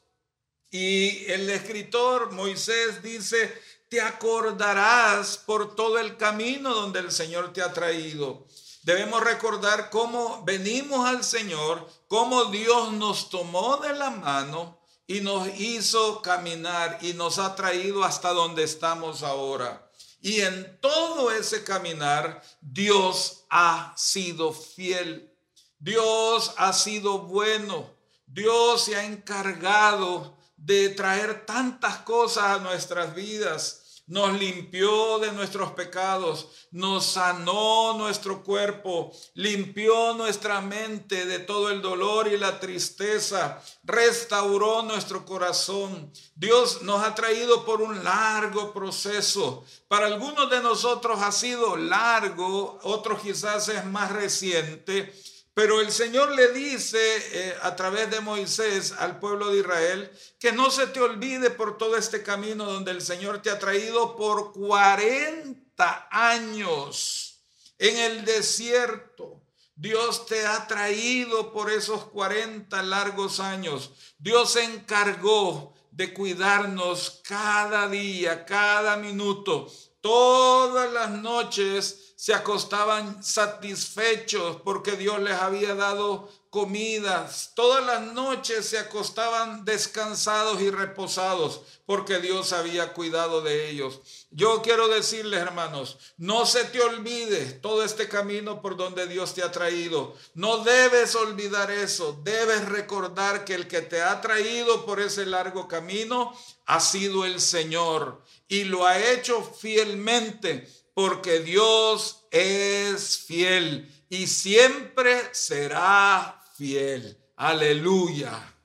Y 0.71 1.25
el 1.31 1.49
escritor 1.49 2.31
Moisés 2.31 3.01
dice, 3.01 3.61
te 3.89 4.01
acordarás 4.01 5.37
por 5.37 5.75
todo 5.75 5.97
el 5.99 6.17
camino 6.17 6.73
donde 6.73 6.99
el 6.99 7.11
Señor 7.11 7.53
te 7.53 7.61
ha 7.61 7.71
traído. 7.71 8.47
Debemos 8.87 9.21
recordar 9.21 9.89
cómo 9.89 10.43
venimos 10.45 11.05
al 11.05 11.21
Señor, 11.21 11.85
cómo 12.07 12.45
Dios 12.45 12.93
nos 12.93 13.29
tomó 13.29 13.75
de 13.75 13.93
la 13.93 14.11
mano 14.11 14.79
y 15.05 15.19
nos 15.19 15.45
hizo 15.59 16.21
caminar 16.21 16.97
y 17.01 17.11
nos 17.11 17.37
ha 17.37 17.53
traído 17.53 18.05
hasta 18.05 18.31
donde 18.31 18.63
estamos 18.63 19.23
ahora. 19.23 19.91
Y 20.21 20.39
en 20.39 20.79
todo 20.79 21.31
ese 21.31 21.65
caminar, 21.65 22.41
Dios 22.61 23.43
ha 23.49 23.93
sido 23.97 24.53
fiel. 24.53 25.35
Dios 25.79 26.53
ha 26.55 26.71
sido 26.71 27.23
bueno. 27.23 27.91
Dios 28.25 28.85
se 28.85 28.95
ha 28.95 29.03
encargado 29.03 30.33
de 30.55 30.87
traer 30.87 31.45
tantas 31.45 31.97
cosas 31.97 32.45
a 32.45 32.59
nuestras 32.59 33.13
vidas 33.13 33.76
nos 34.07 34.39
limpió 34.39 35.19
de 35.19 35.33
nuestros 35.33 35.71
pecados, 35.73 36.47
nos 36.71 37.05
sanó 37.05 37.93
nuestro 37.93 38.41
cuerpo, 38.41 39.11
limpió 39.33 40.13
nuestra 40.13 40.61
mente 40.61 41.25
de 41.25 41.39
todo 41.39 41.69
el 41.69 41.81
dolor 41.81 42.29
y 42.29 42.37
la 42.37 42.59
tristeza, 42.59 43.61
restauró 43.83 44.81
nuestro 44.81 45.25
corazón. 45.25 46.11
Dios 46.35 46.81
nos 46.83 47.03
ha 47.03 47.15
traído 47.15 47.65
por 47.65 47.81
un 47.81 48.01
largo 48.03 48.73
proceso. 48.73 49.65
Para 49.89 50.07
algunos 50.07 50.49
de 50.49 50.61
nosotros 50.61 51.21
ha 51.21 51.31
sido 51.33 51.75
largo, 51.75 52.79
otros 52.83 53.21
quizás 53.21 53.67
es 53.67 53.85
más 53.85 54.11
reciente, 54.11 55.13
Pero 55.57 55.81
el 55.81 55.91
Señor 55.91 56.35
le 56.35 56.49
dice 56.49 56.99
eh, 56.99 57.57
a 57.63 57.75
través 57.75 58.11
de 58.11 58.19
Moisés 58.19 58.91
al 58.91 59.19
pueblo 59.19 59.49
de 59.49 59.61
Israel 59.61 60.11
que 60.39 60.51
no 60.51 60.69
se 60.69 60.85
te 60.85 60.99
olvide 60.99 61.49
por 61.49 61.79
todo 61.79 61.97
este 61.97 62.21
camino 62.21 62.65
donde 62.65 62.91
el 62.91 63.01
Señor 63.01 63.41
te 63.41 63.49
ha 63.49 63.57
traído 63.57 64.15
por 64.15 64.53
40 64.53 66.09
años 66.11 67.39
en 67.79 67.97
el 67.97 68.23
desierto. 68.23 69.41
Dios 69.75 70.27
te 70.27 70.45
ha 70.45 70.67
traído 70.67 71.51
por 71.51 71.71
esos 71.71 72.05
40 72.05 72.83
largos 72.83 73.39
años. 73.39 73.93
Dios 74.19 74.51
se 74.51 74.63
encargó 74.63 75.73
de 75.89 76.13
cuidarnos 76.13 77.23
cada 77.27 77.87
día, 77.87 78.45
cada 78.45 78.95
minuto, 78.95 79.73
todas 80.01 80.93
las 80.93 81.09
noches 81.09 82.06
se 82.17 82.33
acostaban 82.33 83.23
satisfechos 83.23 84.57
porque 84.65 84.93
Dios 84.93 85.21
les 85.21 85.35
había 85.35 85.75
dado 85.75 86.27
comidas. 86.49 87.51
Todas 87.53 87.85
las 87.85 88.01
noches 88.11 88.67
se 88.67 88.79
acostaban 88.79 89.63
descansados 89.65 90.59
y 90.59 90.71
reposados 90.71 91.61
porque 91.85 92.17
Dios 92.17 92.53
había 92.53 92.93
cuidado 92.93 93.43
de 93.43 93.69
ellos. 93.69 94.01
Yo 94.31 94.63
quiero 94.63 94.87
decirles, 94.87 95.39
hermanos, 95.39 95.99
no 96.17 96.47
se 96.47 96.63
te 96.63 96.81
olvide 96.81 97.53
todo 97.53 97.83
este 97.83 98.09
camino 98.09 98.63
por 98.63 98.77
donde 98.77 99.05
Dios 99.05 99.35
te 99.35 99.43
ha 99.43 99.51
traído. 99.51 100.15
No 100.33 100.63
debes 100.63 101.13
olvidar 101.13 101.69
eso. 101.69 102.19
Debes 102.23 102.67
recordar 102.67 103.45
que 103.45 103.53
el 103.53 103.67
que 103.67 103.81
te 103.81 104.01
ha 104.01 104.21
traído 104.21 104.87
por 104.87 104.99
ese 104.99 105.27
largo 105.27 105.67
camino 105.67 106.33
ha 106.65 106.79
sido 106.79 107.25
el 107.25 107.39
Señor 107.39 108.23
y 108.47 108.63
lo 108.63 108.87
ha 108.87 108.97
hecho 108.97 109.43
fielmente 109.43 110.67
porque 110.97 111.41
Dios 111.41 112.23
es 112.31 113.19
fiel 113.19 113.87
y 114.09 114.25
siempre 114.25 115.29
será 115.31 116.43
fiel. 116.55 117.15
Aleluya. 117.35 118.55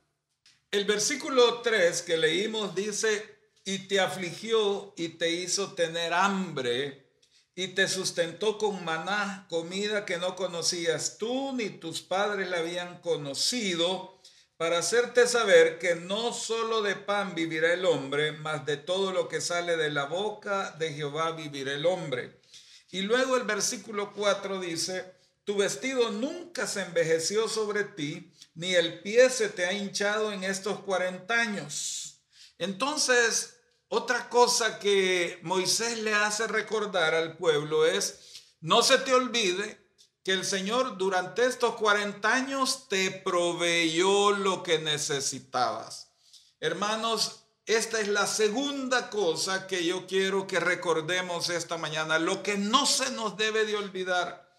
El 0.71 0.87
versículo 0.87 1.61
3 1.61 2.01
que 2.01 2.17
leímos 2.17 2.75
dice, 2.75 3.39
y 3.67 3.81
te 3.81 4.01
afligió 4.01 4.95
y 4.97 5.11
te 5.11 5.31
hizo 5.31 5.75
tener 5.75 6.15
hambre 6.15 7.07
y 7.55 7.69
te 7.69 7.87
sustentó 7.87 8.57
con 8.57 8.83
maná, 8.83 9.47
comida 9.51 10.07
que 10.07 10.17
no 10.17 10.35
conocías 10.35 11.19
tú 11.19 11.53
ni 11.53 11.69
tus 11.69 12.01
padres 12.01 12.49
la 12.49 12.61
habían 12.61 13.03
conocido 13.03 14.22
para 14.57 14.79
hacerte 14.79 15.27
saber 15.27 15.79
que 15.79 15.95
no 15.95 16.33
solo 16.33 16.83
de 16.83 16.95
pan 16.95 17.35
vivirá 17.35 17.73
el 17.73 17.85
hombre, 17.85 18.33
mas 18.33 18.65
de 18.65 18.77
todo 18.77 19.13
lo 19.13 19.29
que 19.29 19.41
sale 19.41 19.77
de 19.77 19.91
la 19.91 20.05
boca 20.05 20.71
de 20.79 20.93
Jehová 20.93 21.33
vivirá 21.33 21.73
el 21.73 21.87
hombre. 21.87 22.41
Y 22.91 23.03
luego 23.03 23.37
el 23.37 23.45
versículo 23.45 24.13
4 24.13 24.61
dice, 24.61 25.15
tu 25.45 25.57
vestido 25.57 26.11
nunca 26.11 26.67
se 26.67 26.83
envejeció 26.83 27.49
sobre 27.49 27.85
ti, 27.85 28.33
ni 28.55 28.75
el 28.75 29.01
pie 29.01 29.31
se 29.31 29.49
te 29.49 29.67
ha 29.67 29.73
hinchado 29.73 30.31
en 30.31 30.45
estos 30.45 30.81
40 30.81 31.35
años. 31.35 32.23
Entonces, 32.59 33.57
otra 33.89 34.29
cosa 34.29 34.79
que 34.79 35.41
Moisés 35.43 35.99
le 35.99 36.15
hace 36.15 36.47
recordar 36.47 37.15
al 37.15 37.37
pueblo 37.37 37.85
es, 37.85 38.45
no 38.61 38.83
se 38.83 38.99
te 38.99 39.13
olvide 39.13 39.82
que 40.25 40.33
el 40.33 40.45
Señor 40.45 40.99
durante 40.99 41.45
estos 41.45 41.75
40 41.75 42.33
años 42.33 42.89
te 42.89 43.11
proveyó 43.11 44.31
lo 44.33 44.63
que 44.63 44.79
necesitabas. 44.79 46.11
Hermanos, 46.61 47.41
esta 47.67 48.01
es 48.01 48.09
la 48.09 48.27
segunda 48.27 49.11
cosa 49.11 49.67
que 49.67 49.85
yo 49.85 50.07
quiero 50.07 50.47
que 50.47 50.61
recordemos 50.61 51.49
esta 51.49 51.77
mañana. 51.77 52.19
Lo 52.19 52.43
que 52.43 52.57
no 52.57 52.87
se 52.87 53.11
nos 53.13 53.37
debe 53.37 53.65
de 53.65 53.77
olvidar. 53.77 54.51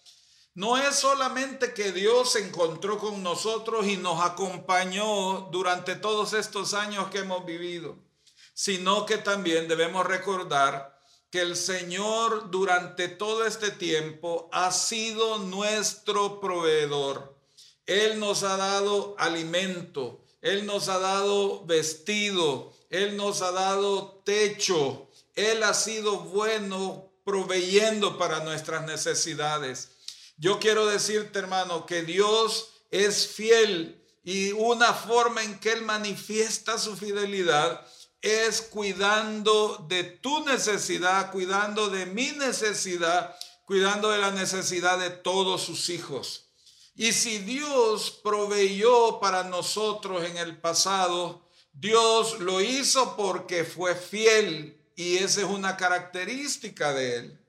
No 0.55 0.77
es 0.77 0.96
solamente 0.96 1.74
que 1.74 1.91
Dios 1.91 2.34
se 2.34 2.39
encontró 2.46 3.00
con 3.00 3.24
nosotros 3.24 3.88
y 3.88 3.98
nos 3.98 4.22
acompañó 4.22 5.50
durante 5.51 5.96
todos 5.96 6.34
estos 6.34 6.74
años 6.74 7.10
que 7.10 7.20
hemos 7.20 7.43
vivido, 7.46 7.98
sino 8.53 9.05
que 9.05 9.17
también 9.17 9.67
debemos 9.67 10.05
recordar 10.05 10.92
que 11.33 11.41
el 11.41 11.55
Señor 11.55 12.51
durante 12.51 13.07
todo 13.07 13.43
este 13.43 13.71
tiempo 13.71 14.47
ha 14.51 14.71
sido 14.71 15.39
nuestro 15.39 16.39
proveedor. 16.39 17.36
Él 17.88 18.19
nos 18.19 18.43
ha 18.43 18.55
dado 18.55 19.15
alimento, 19.17 20.23
Él 20.43 20.67
nos 20.67 20.89
ha 20.89 20.99
dado 20.99 21.65
vestido, 21.65 22.71
Él 22.91 23.17
nos 23.17 23.41
ha 23.41 23.51
dado 23.51 24.21
techo, 24.23 25.10
Él 25.34 25.63
ha 25.63 25.73
sido 25.73 26.19
bueno 26.19 27.12
proveyendo 27.23 28.19
para 28.19 28.41
nuestras 28.41 28.86
necesidades. 28.86 29.89
Yo 30.38 30.60
quiero 30.60 30.86
decirte, 30.86 31.39
hermano, 31.39 31.88
que 31.88 32.03
Dios 32.03 32.69
es 32.91 33.25
fiel 33.25 33.99
y 34.23 34.51
una 34.51 34.93
forma 34.93 35.43
en 35.43 35.60
que 35.60 35.71
Él 35.71 35.81
manifiesta 35.81 36.77
su 36.77 36.95
fidelidad 36.95 37.84
es 38.23 38.62
cuidando 38.62 39.86
de 39.89 40.03
tu 40.05 40.45
necesidad, 40.45 41.29
cuidando 41.29 41.89
de 41.89 42.05
mi 42.05 42.31
necesidad, 42.31 43.36
cuidando 43.65 44.12
de 44.12 44.17
la 44.17 44.31
necesidad 44.31 44.97
de 44.97 45.09
todos 45.09 45.62
sus 45.62 45.89
hijos. 45.89 46.45
Y 46.95 47.12
si 47.12 47.39
Dios 47.39 48.21
proveyó 48.23 49.19
para 49.19 49.43
nosotros 49.43 50.23
en 50.23 50.38
el 50.38 50.57
pasado, 50.57 51.49
Dios 51.73 52.39
lo 52.39 52.62
hizo 52.62 53.17
porque 53.17 53.65
fue 53.65 53.93
fiel 53.93 54.81
y 54.95 55.17
esa 55.17 55.41
es 55.41 55.47
una 55.47 55.75
característica 55.75 56.93
de 56.93 57.17
él. 57.17 57.39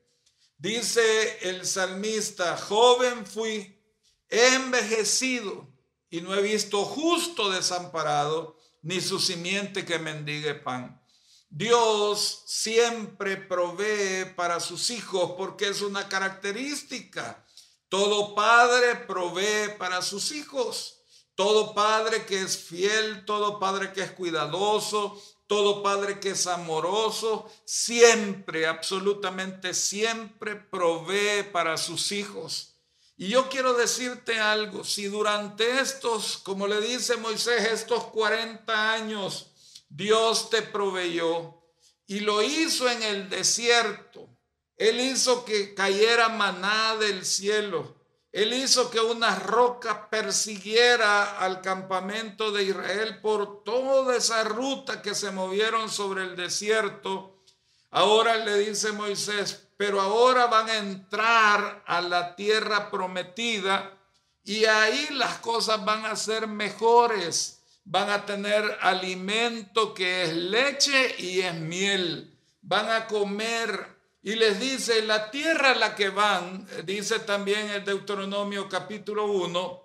Dice 0.59 1.39
el 1.43 1.67
salmista, 1.67 2.57
joven 2.57 3.25
fui, 3.25 3.81
he 4.29 4.55
envejecido 4.55 5.69
y 6.11 6.21
no 6.21 6.35
he 6.35 6.43
visto 6.43 6.85
justo 6.85 7.51
desamparado 7.51 8.59
ni 8.85 9.01
su 9.01 9.19
simiente 9.19 9.85
que 9.85 9.99
mendigue 9.99 10.55
pan. 10.55 11.01
Dios 11.49 12.43
siempre 12.47 13.37
provee 13.37 14.33
para 14.37 14.61
sus 14.61 14.91
hijos 14.91 15.33
porque 15.37 15.69
es 15.69 15.81
una 15.81 16.09
característica. 16.09 17.45
Todo 17.89 18.35
padre 18.35 18.97
provee 19.07 19.77
para 19.79 20.03
sus 20.03 20.33
hijos. 20.33 21.01
Todo 21.35 21.75
padre 21.75 22.27
que 22.27 22.43
es 22.43 22.59
fiel, 22.59 23.25
todo 23.25 23.59
padre 23.59 23.93
que 23.93 24.03
es 24.03 24.13
cuidadoso, 24.13 25.21
todo 25.47 25.83
padre 25.83 26.21
que 26.21 26.31
es 26.31 26.47
amoroso, 26.47 27.51
siempre, 27.65 28.67
absolutamente 28.67 29.75
siempre 29.75 30.57
provee 30.57 31.43
para 31.53 31.77
sus 31.77 32.13
hijos. 32.13 32.74
Y 33.17 33.29
yo 33.29 33.49
quiero 33.49 33.75
decirte 33.75 34.41
algo, 34.41 34.83
si 34.83 35.07
durante 35.07 35.81
estos, 35.81 36.39
como 36.39 36.67
le 36.67 36.81
dice 36.81 37.17
Moisés, 37.17 37.65
estos 37.73 38.07
40 38.07 38.93
años, 38.93 39.53
Dios 39.89 40.51
te 40.51 40.63
proveyó 40.63 41.63
y 42.07 42.21
lo 42.21 42.43
hizo 42.43 42.91
en 42.91 43.03
el 43.05 43.31
desierto, 43.31 44.29
Él 44.77 45.01
hizo 45.01 45.45
que 45.45 45.75
cayera 45.75 46.29
maná 46.29 46.97
del 46.97 47.25
cielo, 47.25 47.95
Él 48.33 48.53
hizo 48.53 48.91
que 48.91 48.99
una 48.99 49.39
roca 49.39 50.11
persiguiera 50.11 51.39
al 51.39 51.61
campamento 51.61 52.51
de 52.51 52.65
Israel 52.65 53.21
por 53.21 53.63
toda 53.63 54.17
esa 54.17 54.43
ruta 54.43 55.03
que 55.03 55.15
se 55.15 55.31
movieron 55.31 55.89
sobre 55.89 56.25
el 56.25 56.35
desierto. 56.35 57.45
Ahora 57.93 58.37
le 58.39 58.59
dice 58.59 58.91
Moisés, 58.91 59.64
pero 59.77 60.01
ahora 60.01 60.47
van 60.47 60.69
a 60.69 60.79
entrar 60.79 61.83
a 61.87 62.01
la 62.01 62.37
tierra 62.37 62.91
prometida 62.91 63.99
y 64.45 64.67
ahí 64.67 65.09
las 65.13 65.39
cosas 65.39 65.85
van 65.85 66.05
a 66.05 66.17
ser 66.17 66.47
mejores. 66.47 67.63
Van 67.85 68.11
a 68.11 68.25
tener 68.25 68.79
alimento 68.81 69.95
que 69.95 70.25
es 70.25 70.35
leche 70.35 71.17
y 71.19 71.41
es 71.41 71.55
miel. 71.55 72.39
Van 72.61 72.91
a 72.91 73.07
comer. 73.07 73.95
Y 74.23 74.37
les 74.37 74.61
dice, 74.61 75.03
la 75.03 75.31
tierra 75.31 75.73
a 75.73 75.75
la 75.75 75.95
que 75.95 76.09
van, 76.09 76.67
dice 76.85 77.19
también 77.21 77.71
el 77.71 77.85
Deuteronomio 77.85 78.69
capítulo 78.71 79.27
1, 79.27 79.85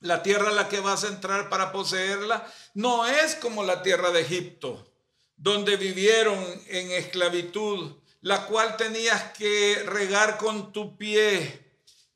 la 0.00 0.22
tierra 0.22 0.50
a 0.50 0.52
la 0.52 0.68
que 0.68 0.78
vas 0.78 1.02
a 1.02 1.08
entrar 1.08 1.48
para 1.48 1.72
poseerla, 1.72 2.46
no 2.74 3.04
es 3.04 3.34
como 3.34 3.64
la 3.64 3.82
tierra 3.82 4.12
de 4.12 4.20
Egipto, 4.20 4.86
donde 5.36 5.76
vivieron 5.76 6.38
en 6.68 6.92
esclavitud 6.92 7.96
la 8.24 8.46
cual 8.46 8.78
tenías 8.78 9.32
que 9.36 9.82
regar 9.84 10.38
con 10.38 10.72
tu 10.72 10.96
pie. 10.96 11.62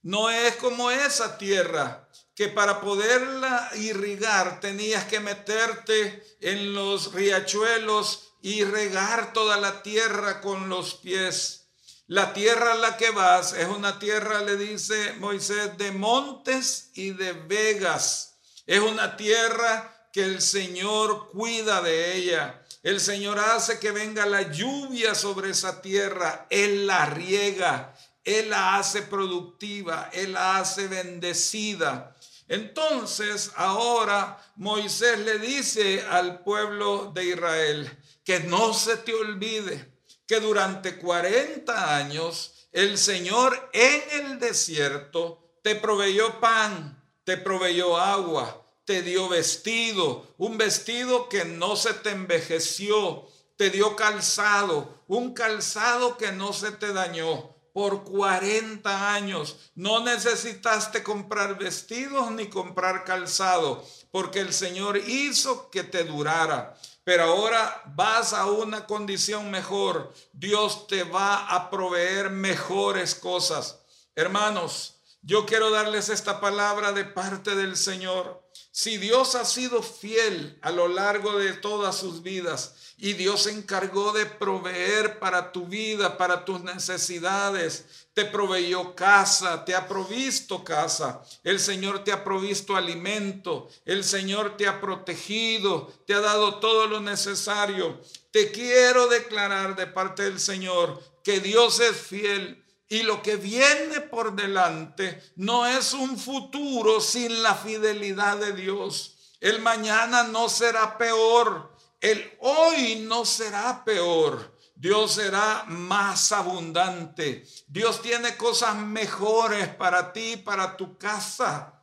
No 0.00 0.30
es 0.30 0.56
como 0.56 0.90
esa 0.90 1.36
tierra, 1.36 2.08
que 2.34 2.48
para 2.48 2.80
poderla 2.80 3.70
irrigar 3.74 4.58
tenías 4.58 5.04
que 5.04 5.20
meterte 5.20 6.24
en 6.40 6.72
los 6.74 7.12
riachuelos 7.12 8.32
y 8.40 8.64
regar 8.64 9.34
toda 9.34 9.58
la 9.58 9.82
tierra 9.82 10.40
con 10.40 10.70
los 10.70 10.94
pies. 10.94 11.66
La 12.06 12.32
tierra 12.32 12.72
a 12.72 12.76
la 12.76 12.96
que 12.96 13.10
vas 13.10 13.52
es 13.52 13.68
una 13.68 13.98
tierra, 13.98 14.40
le 14.40 14.56
dice 14.56 15.12
Moisés, 15.18 15.76
de 15.76 15.92
montes 15.92 16.90
y 16.94 17.10
de 17.10 17.34
vegas. 17.34 18.38
Es 18.64 18.80
una 18.80 19.14
tierra 19.18 20.08
que 20.14 20.24
el 20.24 20.40
Señor 20.40 21.32
cuida 21.32 21.82
de 21.82 22.16
ella. 22.16 22.57
El 22.82 23.00
Señor 23.00 23.38
hace 23.38 23.78
que 23.78 23.90
venga 23.90 24.26
la 24.26 24.50
lluvia 24.50 25.14
sobre 25.14 25.50
esa 25.50 25.82
tierra. 25.82 26.46
Él 26.50 26.86
la 26.86 27.06
riega. 27.06 27.94
Él 28.28 28.50
la 28.50 28.76
hace 28.76 29.00
productiva, 29.02 30.10
Él 30.12 30.34
la 30.34 30.58
hace 30.58 30.86
bendecida. 30.86 32.14
Entonces 32.46 33.52
ahora 33.56 34.38
Moisés 34.56 35.18
le 35.20 35.38
dice 35.38 36.04
al 36.10 36.40
pueblo 36.40 37.10
de 37.14 37.24
Israel 37.24 37.98
que 38.24 38.40
no 38.40 38.74
se 38.74 38.98
te 38.98 39.14
olvide 39.14 39.92
que 40.26 40.40
durante 40.40 40.98
40 40.98 41.96
años 41.96 42.68
el 42.72 42.98
Señor 42.98 43.70
en 43.72 44.02
el 44.20 44.38
desierto 44.38 45.58
te 45.62 45.74
proveyó 45.74 46.38
pan, 46.38 47.02
te 47.24 47.38
proveyó 47.38 47.96
agua, 47.98 48.62
te 48.88 49.02
dio 49.02 49.28
vestido, 49.28 50.34
un 50.38 50.56
vestido 50.56 51.28
que 51.28 51.44
no 51.44 51.76
se 51.76 51.92
te 51.92 52.08
envejeció, 52.08 53.28
te 53.58 53.68
dio 53.68 53.94
calzado, 53.96 55.02
un 55.08 55.34
calzado 55.34 56.16
que 56.16 56.32
no 56.32 56.54
se 56.54 56.70
te 56.70 56.94
dañó 56.94 57.54
por 57.74 58.02
40 58.04 59.12
años. 59.12 59.70
No 59.74 60.00
necesitaste 60.02 61.02
comprar 61.02 61.58
vestidos 61.58 62.30
ni 62.30 62.48
comprar 62.48 63.04
calzado, 63.04 63.84
porque 64.10 64.40
el 64.40 64.54
Señor 64.54 64.96
hizo 64.96 65.68
que 65.68 65.84
te 65.84 66.04
durara. 66.04 66.74
Pero 67.04 67.24
ahora 67.24 67.82
vas 67.94 68.32
a 68.32 68.46
una 68.46 68.86
condición 68.86 69.50
mejor. 69.50 70.14
Dios 70.32 70.86
te 70.86 71.04
va 71.04 71.46
a 71.48 71.68
proveer 71.68 72.30
mejores 72.30 73.14
cosas. 73.14 73.80
Hermanos, 74.14 74.97
yo 75.28 75.44
quiero 75.44 75.70
darles 75.70 76.08
esta 76.08 76.40
palabra 76.40 76.92
de 76.92 77.04
parte 77.04 77.54
del 77.54 77.76
Señor. 77.76 78.42
Si 78.72 78.96
Dios 78.96 79.34
ha 79.34 79.44
sido 79.44 79.82
fiel 79.82 80.58
a 80.62 80.70
lo 80.70 80.88
largo 80.88 81.38
de 81.38 81.52
todas 81.52 81.96
sus 81.98 82.22
vidas 82.22 82.94
y 82.96 83.12
Dios 83.12 83.42
se 83.42 83.50
encargó 83.50 84.12
de 84.12 84.24
proveer 84.24 85.18
para 85.18 85.52
tu 85.52 85.66
vida, 85.66 86.16
para 86.16 86.46
tus 86.46 86.62
necesidades, 86.62 88.06
te 88.14 88.24
proveyó 88.24 88.94
casa, 88.94 89.66
te 89.66 89.74
ha 89.74 89.86
provisto 89.86 90.64
casa, 90.64 91.22
el 91.44 91.60
Señor 91.60 92.04
te 92.04 92.12
ha 92.12 92.24
provisto 92.24 92.74
alimento, 92.74 93.68
el 93.84 94.04
Señor 94.04 94.56
te 94.56 94.66
ha 94.66 94.80
protegido, 94.80 95.92
te 96.06 96.14
ha 96.14 96.20
dado 96.20 96.58
todo 96.58 96.86
lo 96.86 97.00
necesario. 97.00 98.00
Te 98.30 98.50
quiero 98.50 99.08
declarar 99.08 99.76
de 99.76 99.88
parte 99.88 100.22
del 100.22 100.40
Señor 100.40 100.98
que 101.22 101.40
Dios 101.40 101.80
es 101.80 101.98
fiel 101.98 102.64
y 102.88 103.02
lo 103.02 103.22
que 103.22 103.36
viene 103.36 104.00
por 104.00 104.34
delante 104.34 105.22
no 105.36 105.66
es 105.66 105.92
un 105.92 106.18
futuro 106.18 107.00
sin 107.00 107.42
la 107.42 107.54
fidelidad 107.54 108.38
de 108.38 108.54
Dios. 108.54 109.16
El 109.40 109.60
mañana 109.60 110.24
no 110.24 110.48
será 110.48 110.96
peor. 110.96 111.76
El 112.00 112.32
hoy 112.40 113.04
no 113.06 113.26
será 113.26 113.84
peor. 113.84 114.56
Dios 114.74 115.14
será 115.14 115.64
más 115.66 116.32
abundante. 116.32 117.46
Dios 117.66 118.00
tiene 118.00 118.36
cosas 118.36 118.76
mejores 118.76 119.68
para 119.68 120.12
ti, 120.12 120.36
para 120.38 120.76
tu 120.76 120.96
casa. 120.96 121.74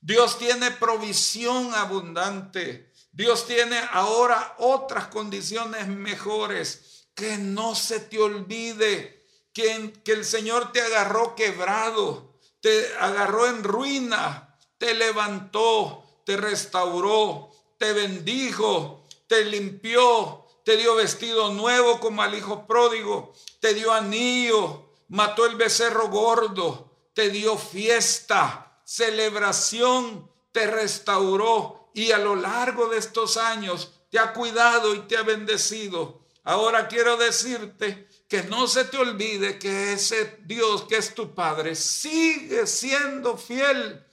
Dios 0.00 0.38
tiene 0.38 0.72
provisión 0.72 1.72
abundante. 1.74 2.92
Dios 3.12 3.46
tiene 3.46 3.80
ahora 3.92 4.56
otras 4.58 5.06
condiciones 5.06 5.86
mejores. 5.86 7.06
Que 7.14 7.38
no 7.38 7.74
se 7.74 8.00
te 8.00 8.18
olvide 8.18 9.19
que, 9.52 9.92
el 10.04 10.24
Señor 10.24 10.72
te 10.72 10.80
agarró 10.80 11.34
quebrado, 11.34 12.34
te 12.60 12.94
agarró 12.98 13.46
en 13.46 13.64
ruina, 13.64 14.58
te 14.78 14.94
levantó, 14.94 16.04
te 16.24 16.36
restauró, 16.36 17.50
te 17.78 17.92
bendijo, 17.92 19.04
te 19.26 19.44
limpió, 19.44 20.46
te 20.64 20.76
dio 20.76 20.94
vestido 20.94 21.52
nuevo 21.52 22.00
como 22.00 22.22
al 22.22 22.34
hijo 22.34 22.66
pródigo, 22.66 23.32
te 23.60 23.74
dio 23.74 23.92
anillo, 23.92 24.90
mató 25.08 25.46
el 25.46 25.56
becerro 25.56 26.08
gordo, 26.08 26.90
te 27.14 27.30
dio 27.30 27.56
fiesta, 27.58 28.80
celebración, 28.84 30.30
te 30.52 30.66
restauró 30.66 31.90
y 31.94 32.12
a 32.12 32.18
lo 32.18 32.36
largo 32.36 32.88
de 32.88 32.98
estos 32.98 33.36
años 33.36 33.92
te 34.10 34.18
ha 34.18 34.32
cuidado 34.32 34.94
y 34.94 35.00
te 35.00 35.16
ha 35.16 35.22
bendecido. 35.22 36.19
Ahora 36.44 36.88
quiero 36.88 37.16
decirte 37.16 38.08
que 38.28 38.42
no 38.44 38.66
se 38.66 38.84
te 38.84 38.96
olvide 38.96 39.58
que 39.58 39.92
ese 39.92 40.38
Dios 40.44 40.84
que 40.88 40.96
es 40.96 41.14
tu 41.14 41.34
Padre 41.34 41.74
sigue 41.74 42.66
siendo 42.66 43.36
fiel 43.36 44.04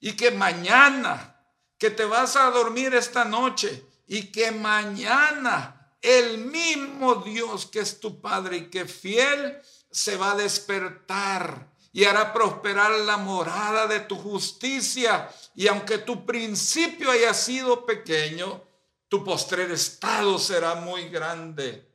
y 0.00 0.12
que 0.12 0.30
mañana, 0.30 1.40
que 1.78 1.90
te 1.90 2.04
vas 2.04 2.36
a 2.36 2.50
dormir 2.50 2.94
esta 2.94 3.24
noche 3.24 3.84
y 4.06 4.32
que 4.32 4.50
mañana 4.50 5.92
el 6.02 6.38
mismo 6.38 7.16
Dios 7.16 7.66
que 7.66 7.80
es 7.80 8.00
tu 8.00 8.20
Padre 8.20 8.56
y 8.56 8.70
que 8.70 8.86
fiel 8.86 9.60
se 9.90 10.16
va 10.16 10.32
a 10.32 10.36
despertar 10.36 11.70
y 11.92 12.04
hará 12.04 12.32
prosperar 12.32 12.90
la 12.90 13.16
morada 13.16 13.86
de 13.86 14.00
tu 14.00 14.16
justicia. 14.16 15.30
Y 15.54 15.66
aunque 15.66 15.98
tu 15.98 16.26
principio 16.26 17.10
haya 17.10 17.32
sido 17.32 17.86
pequeño, 17.86 18.62
tu 19.08 19.24
postrer 19.24 19.70
estado 19.70 20.38
será 20.38 20.76
muy 20.76 21.08
grande. 21.08 21.86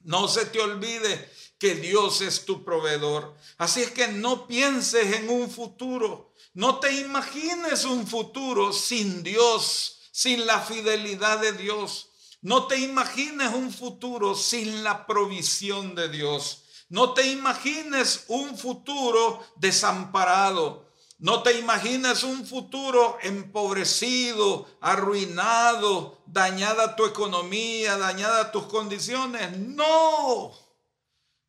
No 0.00 0.28
se 0.28 0.46
te 0.46 0.60
olvide 0.60 1.30
que 1.58 1.74
Dios 1.74 2.20
es 2.20 2.44
tu 2.44 2.64
proveedor. 2.64 3.34
Así 3.58 3.82
es 3.82 3.90
que 3.90 4.08
no 4.08 4.46
pienses 4.46 5.16
en 5.16 5.28
un 5.28 5.50
futuro. 5.50 6.32
No 6.54 6.78
te 6.78 6.92
imagines 6.92 7.84
un 7.84 8.06
futuro 8.06 8.72
sin 8.72 9.22
Dios, 9.22 10.08
sin 10.12 10.46
la 10.46 10.60
fidelidad 10.60 11.40
de 11.40 11.52
Dios. 11.52 12.10
No 12.40 12.66
te 12.66 12.78
imagines 12.78 13.52
un 13.52 13.72
futuro 13.72 14.34
sin 14.34 14.84
la 14.84 15.06
provisión 15.06 15.94
de 15.94 16.08
Dios. 16.08 16.64
No 16.88 17.12
te 17.12 17.26
imagines 17.26 18.24
un 18.28 18.56
futuro 18.56 19.44
desamparado. 19.56 20.87
No 21.18 21.42
te 21.42 21.58
imagines 21.58 22.22
un 22.22 22.46
futuro 22.46 23.18
empobrecido, 23.22 24.68
arruinado, 24.80 26.22
dañada 26.26 26.94
tu 26.94 27.06
economía, 27.06 27.96
dañada 27.96 28.52
tus 28.52 28.64
condiciones. 28.64 29.58
No, 29.58 30.52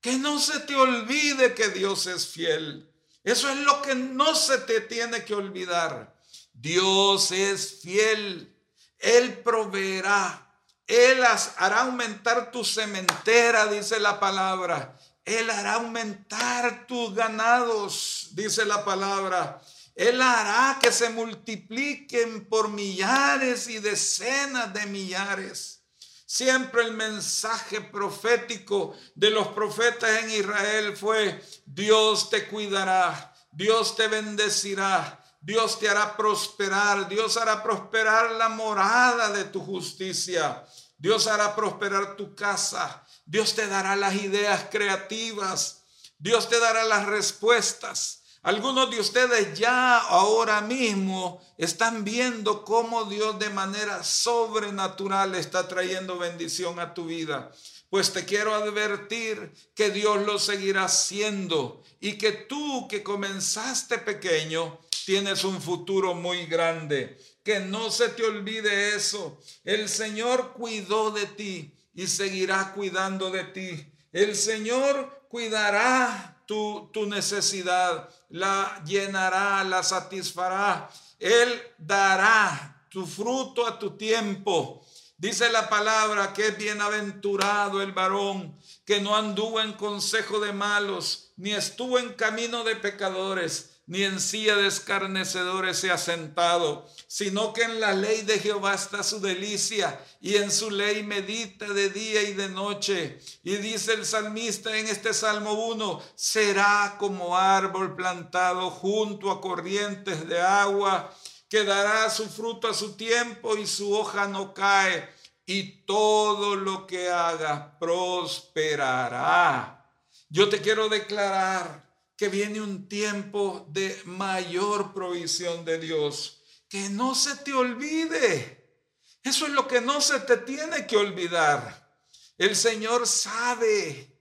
que 0.01 0.17
no 0.17 0.39
se 0.39 0.61
te 0.61 0.75
olvide 0.75 1.53
que 1.53 1.69
Dios 1.69 2.07
es 2.07 2.27
fiel. 2.27 2.91
Eso 3.23 3.47
es 3.47 3.57
lo 3.57 3.83
que 3.83 3.93
no 3.93 4.33
se 4.33 4.57
te 4.57 4.81
tiene 4.81 5.23
que 5.23 5.35
olvidar. 5.35 6.15
Dios 6.51 7.31
es 7.31 7.81
fiel. 7.81 8.55
Él 8.97 9.37
proveerá. 9.43 10.47
Él 10.87 11.23
hará 11.57 11.81
aumentar 11.81 12.49
tu 12.49 12.65
cementera, 12.65 13.67
dice 13.67 13.99
la 13.99 14.19
palabra. 14.19 14.97
Él 15.25 15.49
hará 15.49 15.75
aumentar 15.75 16.87
tus 16.87 17.13
ganados, 17.13 18.29
dice 18.31 18.65
la 18.65 18.83
palabra. 18.83 19.61
Él 19.95 20.21
hará 20.21 20.79
que 20.81 20.91
se 20.91 21.09
multipliquen 21.09 22.47
por 22.47 22.69
millares 22.69 23.67
y 23.67 23.79
decenas 23.79 24.73
de 24.73 24.85
millares. 24.85 25.83
Siempre 26.25 26.83
el 26.83 26.93
mensaje 26.93 27.81
profético 27.81 28.95
de 29.15 29.31
los 29.31 29.47
profetas 29.49 30.23
en 30.23 30.29
Israel 30.29 30.95
fue, 30.95 31.43
Dios 31.65 32.29
te 32.29 32.47
cuidará, 32.47 33.33
Dios 33.51 33.95
te 33.95 34.07
bendecirá, 34.07 35.21
Dios 35.41 35.79
te 35.79 35.89
hará 35.89 36.15
prosperar, 36.15 37.09
Dios 37.09 37.35
hará 37.35 37.63
prosperar 37.63 38.31
la 38.33 38.47
morada 38.47 39.31
de 39.31 39.45
tu 39.45 39.59
justicia, 39.59 40.63
Dios 40.97 41.27
hará 41.27 41.55
prosperar 41.55 42.15
tu 42.15 42.35
casa, 42.35 43.03
Dios 43.29 43.53
te 43.53 43.67
dará 43.67 43.95
las 43.95 44.15
ideas 44.15 44.65
creativas. 44.71 45.83
Dios 46.17 46.49
te 46.49 46.59
dará 46.59 46.83
las 46.85 47.05
respuestas. 47.05 48.23
Algunos 48.41 48.89
de 48.89 48.99
ustedes 48.99 49.57
ya 49.57 49.99
ahora 49.99 50.61
mismo 50.61 51.39
están 51.55 52.03
viendo 52.03 52.65
cómo 52.65 53.05
Dios 53.05 53.37
de 53.37 53.51
manera 53.51 54.03
sobrenatural 54.03 55.35
está 55.35 55.67
trayendo 55.67 56.17
bendición 56.17 56.79
a 56.79 56.95
tu 56.95 57.05
vida. 57.05 57.51
Pues 57.91 58.13
te 58.13 58.25
quiero 58.25 58.55
advertir 58.55 59.53
que 59.75 59.91
Dios 59.91 60.25
lo 60.25 60.39
seguirá 60.39 60.85
haciendo 60.85 61.83
y 61.99 62.13
que 62.17 62.31
tú 62.31 62.87
que 62.87 63.03
comenzaste 63.03 63.99
pequeño 63.99 64.79
tienes 65.05 65.43
un 65.43 65.61
futuro 65.61 66.15
muy 66.15 66.47
grande. 66.47 67.19
Que 67.43 67.59
no 67.59 67.91
se 67.91 68.09
te 68.09 68.23
olvide 68.23 68.95
eso. 68.95 69.39
El 69.63 69.87
Señor 69.87 70.53
cuidó 70.53 71.11
de 71.11 71.27
ti 71.27 71.75
y 71.99 72.07
seguirá 72.07 72.71
cuidando 72.71 73.29
de 73.29 73.43
ti. 73.43 73.91
El 74.13 74.33
Señor 74.33 75.25
cuidará 75.27 76.41
tu, 76.45 76.89
tu 76.93 77.05
necesidad, 77.05 78.09
la 78.29 78.81
llenará, 78.85 79.61
la 79.65 79.83
satisfará. 79.83 80.89
Él 81.19 81.61
dará 81.77 82.85
tu 82.89 83.05
fruto 83.05 83.67
a 83.67 83.77
tu 83.77 83.97
tiempo. 83.97 84.81
Dice 85.17 85.51
la 85.51 85.67
palabra 85.67 86.31
que 86.31 86.47
es 86.47 86.57
bienaventurado 86.57 87.81
el 87.81 87.91
varón 87.91 88.57
que 88.85 89.01
no 89.01 89.17
anduvo 89.17 89.59
en 89.59 89.73
consejo 89.73 90.39
de 90.39 90.53
malos, 90.53 91.33
ni 91.35 91.51
estuvo 91.51 91.99
en 91.99 92.13
camino 92.13 92.63
de 92.63 92.77
pecadores, 92.77 93.78
ni 93.89 94.03
en 94.03 94.21
silla 94.21 94.55
de 94.55 94.67
escarnecedores 94.67 95.79
se 95.79 95.89
ha 95.89 95.97
sentado, 95.97 96.87
sino 97.07 97.53
que 97.53 97.63
en 97.63 97.79
la 97.79 97.93
ley 97.93 98.21
de 98.21 98.37
Jehová 98.37 98.75
está 98.75 99.01
su 99.01 99.19
delicia, 99.19 99.99
y 100.21 100.35
en 100.35 100.51
su 100.51 100.69
ley 100.69 101.01
medita 101.01 101.67
de 101.67 101.89
día 101.89 102.21
y 102.21 102.33
de 102.33 102.49
noche. 102.49 103.19
Y 103.43 103.55
dice 103.55 103.93
el 103.93 104.05
salmista 104.05 104.77
en 104.77 104.87
este 104.87 105.11
Salmo 105.11 105.53
1, 105.69 106.03
será 106.13 106.97
como 106.99 107.35
árbol 107.35 107.95
plantado 107.95 108.69
junto 108.69 109.31
a 109.31 109.41
corrientes 109.41 110.29
de 110.29 110.39
agua, 110.39 111.11
que 111.49 111.63
dará 111.63 112.11
su 112.11 112.29
fruto 112.29 112.67
a 112.67 112.75
su 112.75 112.95
tiempo 112.95 113.57
y 113.57 113.65
su 113.65 113.91
hoja 113.91 114.27
no 114.27 114.53
cae, 114.53 115.09
y 115.47 115.83
todo 115.85 116.55
lo 116.55 116.85
que 116.85 117.09
haga 117.09 117.79
prosperará. 117.79 119.83
Yo 120.29 120.47
te 120.47 120.61
quiero 120.61 120.89
declarar 120.89 121.88
que 122.19 122.27
viene 122.27 122.59
un 122.59 122.89
tiempo 122.89 123.65
de 123.69 123.97
mayor 124.03 124.93
provisión 124.93 125.63
de 125.63 125.79
Dios. 125.79 126.41
Que 126.67 126.89
no 126.89 127.15
se 127.15 127.33
te 127.37 127.53
olvide. 127.53 128.75
Eso 129.23 129.47
es 129.47 129.53
lo 129.53 129.69
que 129.69 129.79
no 129.79 130.01
se 130.01 130.19
te 130.19 130.35
tiene 130.35 130.85
que 130.85 130.97
olvidar. 130.97 131.97
El 132.37 132.57
Señor 132.57 133.07
sabe. 133.07 134.13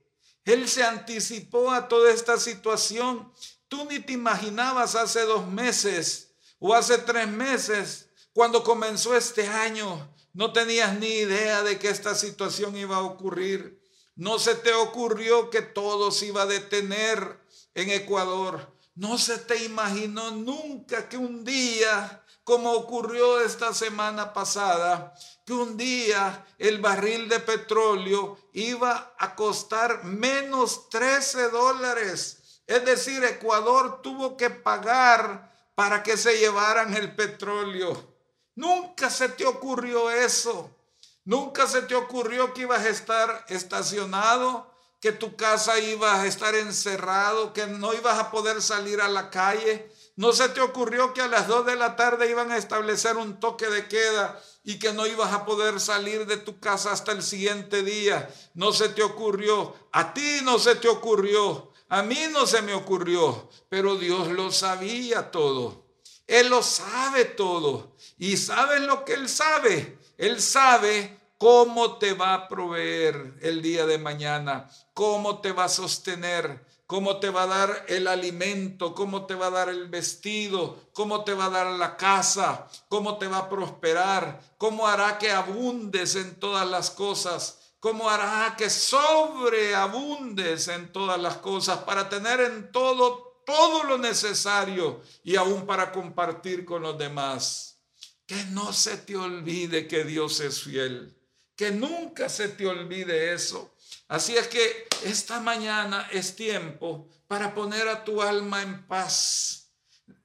Él 0.45 0.69
se 0.69 0.81
anticipó 0.81 1.71
a 1.71 1.89
toda 1.89 2.13
esta 2.13 2.39
situación. 2.39 3.33
Tú 3.67 3.83
ni 3.83 3.99
te 3.99 4.13
imaginabas 4.13 4.95
hace 4.95 5.23
dos 5.23 5.45
meses 5.45 6.31
o 6.57 6.73
hace 6.73 6.99
tres 6.99 7.27
meses, 7.27 8.07
cuando 8.31 8.63
comenzó 8.63 9.13
este 9.13 9.45
año, 9.45 10.15
no 10.31 10.53
tenías 10.53 10.97
ni 10.97 11.07
idea 11.07 11.63
de 11.63 11.77
que 11.77 11.89
esta 11.89 12.15
situación 12.15 12.77
iba 12.77 12.95
a 12.95 13.03
ocurrir. 13.03 13.81
No 14.15 14.39
se 14.39 14.55
te 14.55 14.73
ocurrió 14.73 15.49
que 15.49 15.61
todo 15.61 16.11
se 16.11 16.27
iba 16.27 16.43
a 16.43 16.45
detener 16.45 17.39
en 17.79 17.89
Ecuador. 17.91 18.75
No 18.95 19.17
se 19.17 19.37
te 19.37 19.63
imaginó 19.63 20.31
nunca 20.31 21.07
que 21.07 21.17
un 21.17 21.43
día, 21.45 22.23
como 22.43 22.73
ocurrió 22.73 23.39
esta 23.39 23.73
semana 23.73 24.33
pasada, 24.33 25.13
que 25.45 25.53
un 25.53 25.77
día 25.77 26.45
el 26.57 26.79
barril 26.79 27.29
de 27.29 27.39
petróleo 27.39 28.37
iba 28.53 29.15
a 29.17 29.35
costar 29.35 30.03
menos 30.03 30.89
13 30.89 31.49
dólares. 31.49 32.61
Es 32.67 32.83
decir, 32.85 33.23
Ecuador 33.23 34.01
tuvo 34.01 34.35
que 34.35 34.49
pagar 34.49 35.49
para 35.75 36.03
que 36.03 36.17
se 36.17 36.37
llevaran 36.37 36.93
el 36.93 37.15
petróleo. 37.15 38.15
Nunca 38.55 39.09
se 39.09 39.29
te 39.29 39.45
ocurrió 39.45 40.11
eso. 40.11 40.75
Nunca 41.23 41.67
se 41.67 41.83
te 41.83 41.95
ocurrió 41.95 42.53
que 42.53 42.63
ibas 42.63 42.81
a 42.81 42.89
estar 42.89 43.45
estacionado, 43.47 44.73
que 44.99 45.11
tu 45.11 45.35
casa 45.35 45.79
iba 45.79 46.21
a 46.21 46.27
estar 46.27 46.55
encerrado, 46.55 47.53
que 47.53 47.67
no 47.67 47.93
ibas 47.93 48.19
a 48.19 48.31
poder 48.31 48.61
salir 48.61 48.99
a 49.01 49.07
la 49.07 49.29
calle. 49.29 49.89
No 50.15 50.33
se 50.33 50.49
te 50.49 50.59
ocurrió 50.59 51.13
que 51.13 51.21
a 51.21 51.27
las 51.27 51.47
2 51.47 51.65
de 51.65 51.77
la 51.77 51.95
tarde 51.95 52.29
iban 52.29 52.51
a 52.51 52.57
establecer 52.57 53.15
un 53.15 53.39
toque 53.39 53.67
de 53.67 53.87
queda 53.87 54.41
y 54.63 54.77
que 54.77 54.91
no 54.91 55.07
ibas 55.07 55.31
a 55.31 55.45
poder 55.45 55.79
salir 55.79 56.25
de 56.25 56.35
tu 56.35 56.59
casa 56.59 56.91
hasta 56.91 57.13
el 57.13 57.23
siguiente 57.23 57.83
día. 57.83 58.29
No 58.53 58.73
se 58.73 58.89
te 58.89 59.01
ocurrió. 59.01 59.73
A 59.93 60.13
ti 60.13 60.39
no 60.43 60.59
se 60.59 60.75
te 60.75 60.89
ocurrió. 60.89 61.71
A 61.87 62.03
mí 62.03 62.19
no 62.31 62.45
se 62.45 62.61
me 62.61 62.73
ocurrió. 62.73 63.49
Pero 63.69 63.95
Dios 63.95 64.27
lo 64.27 64.51
sabía 64.51 65.31
todo. 65.31 65.85
Él 66.27 66.49
lo 66.49 66.61
sabe 66.61 67.23
todo. 67.23 67.95
¿Y 68.17 68.35
sabes 68.35 68.81
lo 68.81 69.05
que 69.05 69.13
Él 69.13 69.29
sabe? 69.29 69.97
Él 70.17 70.41
sabe 70.41 71.18
cómo 71.39 71.97
te 71.97 72.13
va 72.13 72.33
a 72.33 72.47
proveer 72.49 73.35
el 73.41 73.61
día 73.61 73.85
de 73.85 73.97
mañana, 73.97 74.69
cómo 74.93 75.39
te 75.39 75.53
va 75.53 75.63
a 75.63 75.69
sostener, 75.69 76.65
cómo 76.85 77.17
te 77.21 77.29
va 77.29 77.43
a 77.43 77.47
dar 77.47 77.85
el 77.87 78.09
alimento, 78.09 78.93
cómo 78.93 79.25
te 79.25 79.35
va 79.35 79.47
a 79.47 79.51
dar 79.51 79.69
el 79.69 79.87
vestido, 79.87 80.89
cómo 80.91 81.23
te 81.23 81.33
va 81.33 81.45
a 81.45 81.49
dar 81.49 81.67
la 81.67 81.95
casa, 81.95 82.67
cómo 82.89 83.17
te 83.17 83.27
va 83.27 83.37
a 83.37 83.49
prosperar, 83.49 84.41
cómo 84.57 84.85
hará 84.85 85.17
que 85.17 85.31
abundes 85.31 86.15
en 86.15 86.37
todas 86.41 86.67
las 86.67 86.91
cosas, 86.91 87.71
cómo 87.79 88.09
hará 88.09 88.55
que 88.57 88.69
sobreabundes 88.69 90.67
en 90.67 90.91
todas 90.91 91.21
las 91.21 91.37
cosas 91.37 91.79
para 91.79 92.09
tener 92.09 92.41
en 92.41 92.69
todo 92.73 93.27
todo 93.45 93.83
lo 93.83 93.97
necesario 93.97 95.01
y 95.23 95.37
aún 95.37 95.65
para 95.65 95.91
compartir 95.91 96.65
con 96.65 96.83
los 96.83 96.99
demás. 96.99 97.79
Que 98.27 98.43
no 98.51 98.73
se 98.73 98.97
te 98.97 99.15
olvide 99.15 99.87
que 99.87 100.03
Dios 100.03 100.39
es 100.41 100.61
fiel 100.61 101.18
que 101.59 101.71
nunca 101.71 102.29
se 102.29 102.47
te 102.47 102.65
olvide 102.65 103.33
eso. 103.33 103.75
Así 104.07 104.37
es 104.37 104.47
que 104.47 104.87
esta 105.03 105.41
mañana 105.41 106.07
es 106.09 106.33
tiempo 106.33 107.09
para 107.27 107.53
poner 107.53 107.89
a 107.89 108.05
tu 108.05 108.21
alma 108.21 108.61
en 108.61 108.87
paz. 108.87 109.69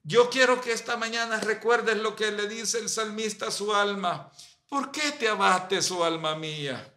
Yo 0.05 0.31
quiero 0.31 0.61
que 0.61 0.70
esta 0.70 0.97
mañana 0.97 1.40
recuerdes 1.40 1.97
lo 1.97 2.14
que 2.14 2.31
le 2.31 2.47
dice 2.47 2.79
el 2.79 2.88
salmista 2.88 3.49
a 3.49 3.51
su 3.51 3.75
alma. 3.75 4.31
¿Por 4.68 4.92
qué 4.92 5.11
te 5.11 5.29
abates, 5.29 5.90
oh 5.90 6.05
alma 6.05 6.37
mía? 6.37 6.94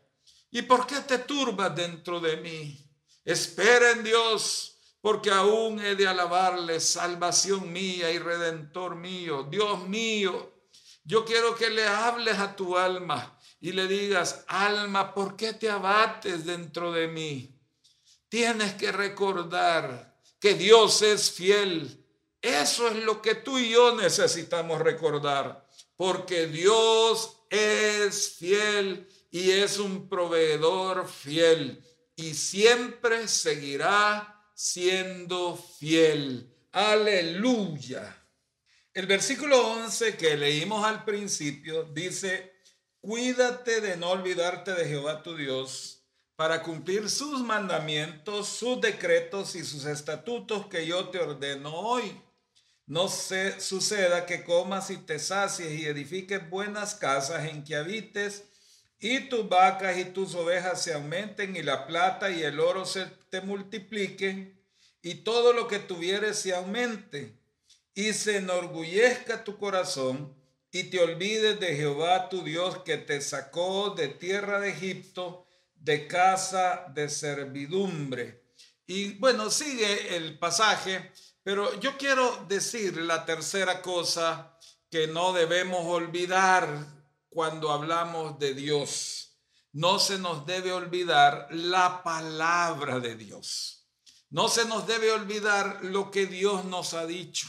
¿Y 0.52 0.62
por 0.62 0.86
qué 0.86 0.98
te 1.00 1.18
turbas 1.18 1.76
dentro 1.76 2.20
de 2.20 2.38
mí? 2.38 2.88
Espera 3.26 3.90
en 3.90 4.04
Dios, 4.04 4.78
porque 5.02 5.32
aún 5.32 5.84
he 5.84 5.96
de 5.96 6.08
alabarle, 6.08 6.80
salvación 6.80 7.74
mía 7.74 8.12
y 8.12 8.20
redentor 8.20 8.98
mío, 8.98 9.48
Dios 9.50 9.88
mío. 9.88 10.54
Yo 11.04 11.26
quiero 11.26 11.56
que 11.56 11.72
le 11.72 11.88
hables 11.88 12.38
a 12.38 12.56
tu 12.56 12.78
alma 12.78 13.37
y 13.60 13.72
le 13.72 13.88
digas, 13.88 14.44
alma, 14.48 15.14
¿por 15.14 15.36
qué 15.36 15.54
te 15.54 15.70
abates 15.70 16.46
dentro 16.46 16.92
de 16.92 17.08
mí? 17.08 17.56
Tienes 18.30 18.74
que 18.74 18.92
recordar 18.92 20.20
que 20.40 20.54
Dios 20.54 21.02
es 21.02 21.32
fiel. 21.32 22.04
Eso 22.42 22.88
es 22.88 22.98
lo 23.04 23.22
que 23.22 23.36
tú 23.36 23.58
y 23.58 23.72
yo 23.72 23.96
necesitamos 23.96 24.80
recordar, 24.80 25.68
porque 25.96 26.48
Dios 26.48 27.38
es 27.50 28.36
fiel 28.38 29.08
y 29.32 29.52
es 29.52 29.80
un 29.80 30.08
proveedor 30.08 31.08
fiel 31.08 31.84
y 32.16 32.34
siempre 32.34 33.28
seguirá 33.28 34.44
siendo 34.54 35.56
fiel. 35.56 36.52
Aleluya. 36.72 38.24
El 38.94 39.06
versículo 39.06 39.68
11 39.68 40.18
que 40.18 40.36
leímos 40.36 40.84
al 40.84 41.06
principio 41.06 41.84
dice, 41.84 42.57
Cuídate 43.02 43.80
de 43.80 43.96
no 43.96 44.10
olvidarte 44.10 44.74
de 44.74 44.86
Jehová 44.86 45.22
tu 45.22 45.36
Dios 45.36 46.04
para 46.36 46.64
cumplir 46.64 47.10
sus 47.10 47.42
mandamientos, 47.42 48.48
sus 48.48 48.82
decretos 48.82 49.56
y 49.56 49.64
sus 49.64 49.86
estatutos 49.86 50.68
que 50.68 50.86
yo 50.86 51.10
te 51.10 51.20
ordeno 51.20 51.74
hoy. 51.74 52.20
No 52.86 53.08
se 53.08 53.60
suceda 53.60 54.26
que 54.26 54.44
comas 54.44 54.90
y 54.90 54.98
te 54.98 55.20
sacies 55.20 55.80
y 55.80 55.86
edifiques 55.86 56.50
buenas 56.50 56.96
casas 56.96 57.46
en 57.46 57.64
que 57.64 57.76
habites 57.76 58.46
y 59.00 59.30
tus 59.30 59.48
vacas 59.48 59.98
y 59.98 60.06
tus 60.06 60.34
ovejas 60.36 60.82
se 60.82 60.94
aumenten 60.94 61.56
y 61.56 61.64
la 61.64 61.86
plata 61.86 62.30
y 62.32 62.44
el 62.44 62.60
oro 62.60 62.86
se 62.86 63.06
te 63.30 63.42
multipliquen 63.42 64.60
y 65.02 65.16
todo 65.16 65.54
lo 65.54 65.68
que 65.68 65.80
tuvieres 65.80 66.40
se 66.40 66.56
aumente 66.56 67.38
y 67.94 68.14
se 68.14 68.38
enorgullezca 68.38 69.44
tu 69.44 69.58
corazón 69.58 70.36
y 70.78 70.84
te 70.92 71.00
olvides 71.00 71.60
de 71.60 71.76
Jehová 71.76 72.30
tu 72.30 72.44
Dios 72.44 72.84
que 72.84 72.98
te 72.98 73.20
sacó 73.20 73.96
de 73.98 74.10
tierra 74.10 74.60
de 74.60 74.70
Egipto, 74.70 75.48
de 75.74 76.06
casa 76.06 76.86
de 76.94 77.10
servidumbre. 77.10 78.44
Y 78.86 79.14
bueno, 79.14 79.50
sigue 79.50 80.16
el 80.16 80.38
pasaje, 80.38 81.12
pero 81.42 81.80
yo 81.80 81.98
quiero 81.98 82.46
decir 82.48 82.96
la 82.98 83.26
tercera 83.26 83.82
cosa 83.82 84.56
que 84.92 85.08
no 85.08 85.34
debemos 85.34 85.84
olvidar 85.84 86.68
cuando 87.28 87.72
hablamos 87.72 88.38
de 88.38 88.54
Dios. 88.54 89.36
No 89.74 89.98
se 89.98 90.20
nos 90.20 90.46
debe 90.46 90.74
olvidar 90.74 91.48
la 91.50 92.04
palabra 92.04 93.00
de 93.00 93.16
Dios. 93.16 93.90
No 94.30 94.48
se 94.48 94.66
nos 94.66 94.86
debe 94.86 95.12
olvidar 95.12 95.80
lo 95.82 96.12
que 96.12 96.28
Dios 96.28 96.66
nos 96.66 96.94
ha 96.94 97.08
dicho 97.08 97.48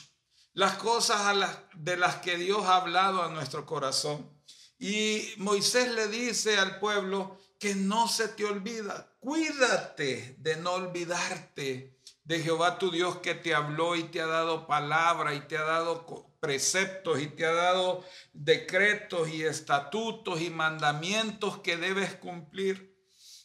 las 0.59 0.75
cosas 0.75 1.37
de 1.77 1.97
las 1.97 2.17
que 2.17 2.37
Dios 2.37 2.65
ha 2.65 2.79
hablado 2.79 3.23
a 3.23 3.29
nuestro 3.29 3.65
corazón. 3.65 4.29
Y 4.77 5.23
Moisés 5.37 5.93
le 5.93 6.09
dice 6.09 6.59
al 6.59 6.81
pueblo 6.81 7.39
que 7.61 7.77
no 7.77 8.09
se 8.09 8.27
te 8.27 8.45
olvida, 8.45 9.15
cuídate 9.21 10.35
de 10.41 10.57
no 10.57 10.73
olvidarte 10.73 11.97
de 12.25 12.41
Jehová 12.41 12.77
tu 12.77 12.91
Dios 12.91 13.19
que 13.19 13.37
te 13.37 13.55
habló 13.55 13.95
y 13.95 14.03
te 14.03 14.21
ha 14.21 14.27
dado 14.27 14.67
palabra 14.67 15.33
y 15.33 15.43
te 15.43 15.57
ha 15.57 15.63
dado 15.63 16.05
preceptos 16.41 17.21
y 17.21 17.29
te 17.29 17.47
ha 17.47 17.53
dado 17.53 18.05
decretos 18.33 19.29
y 19.29 19.45
estatutos 19.45 20.41
y 20.41 20.51
mandamientos 20.51 21.59
que 21.59 21.77
debes 21.77 22.15
cumplir. 22.15 22.98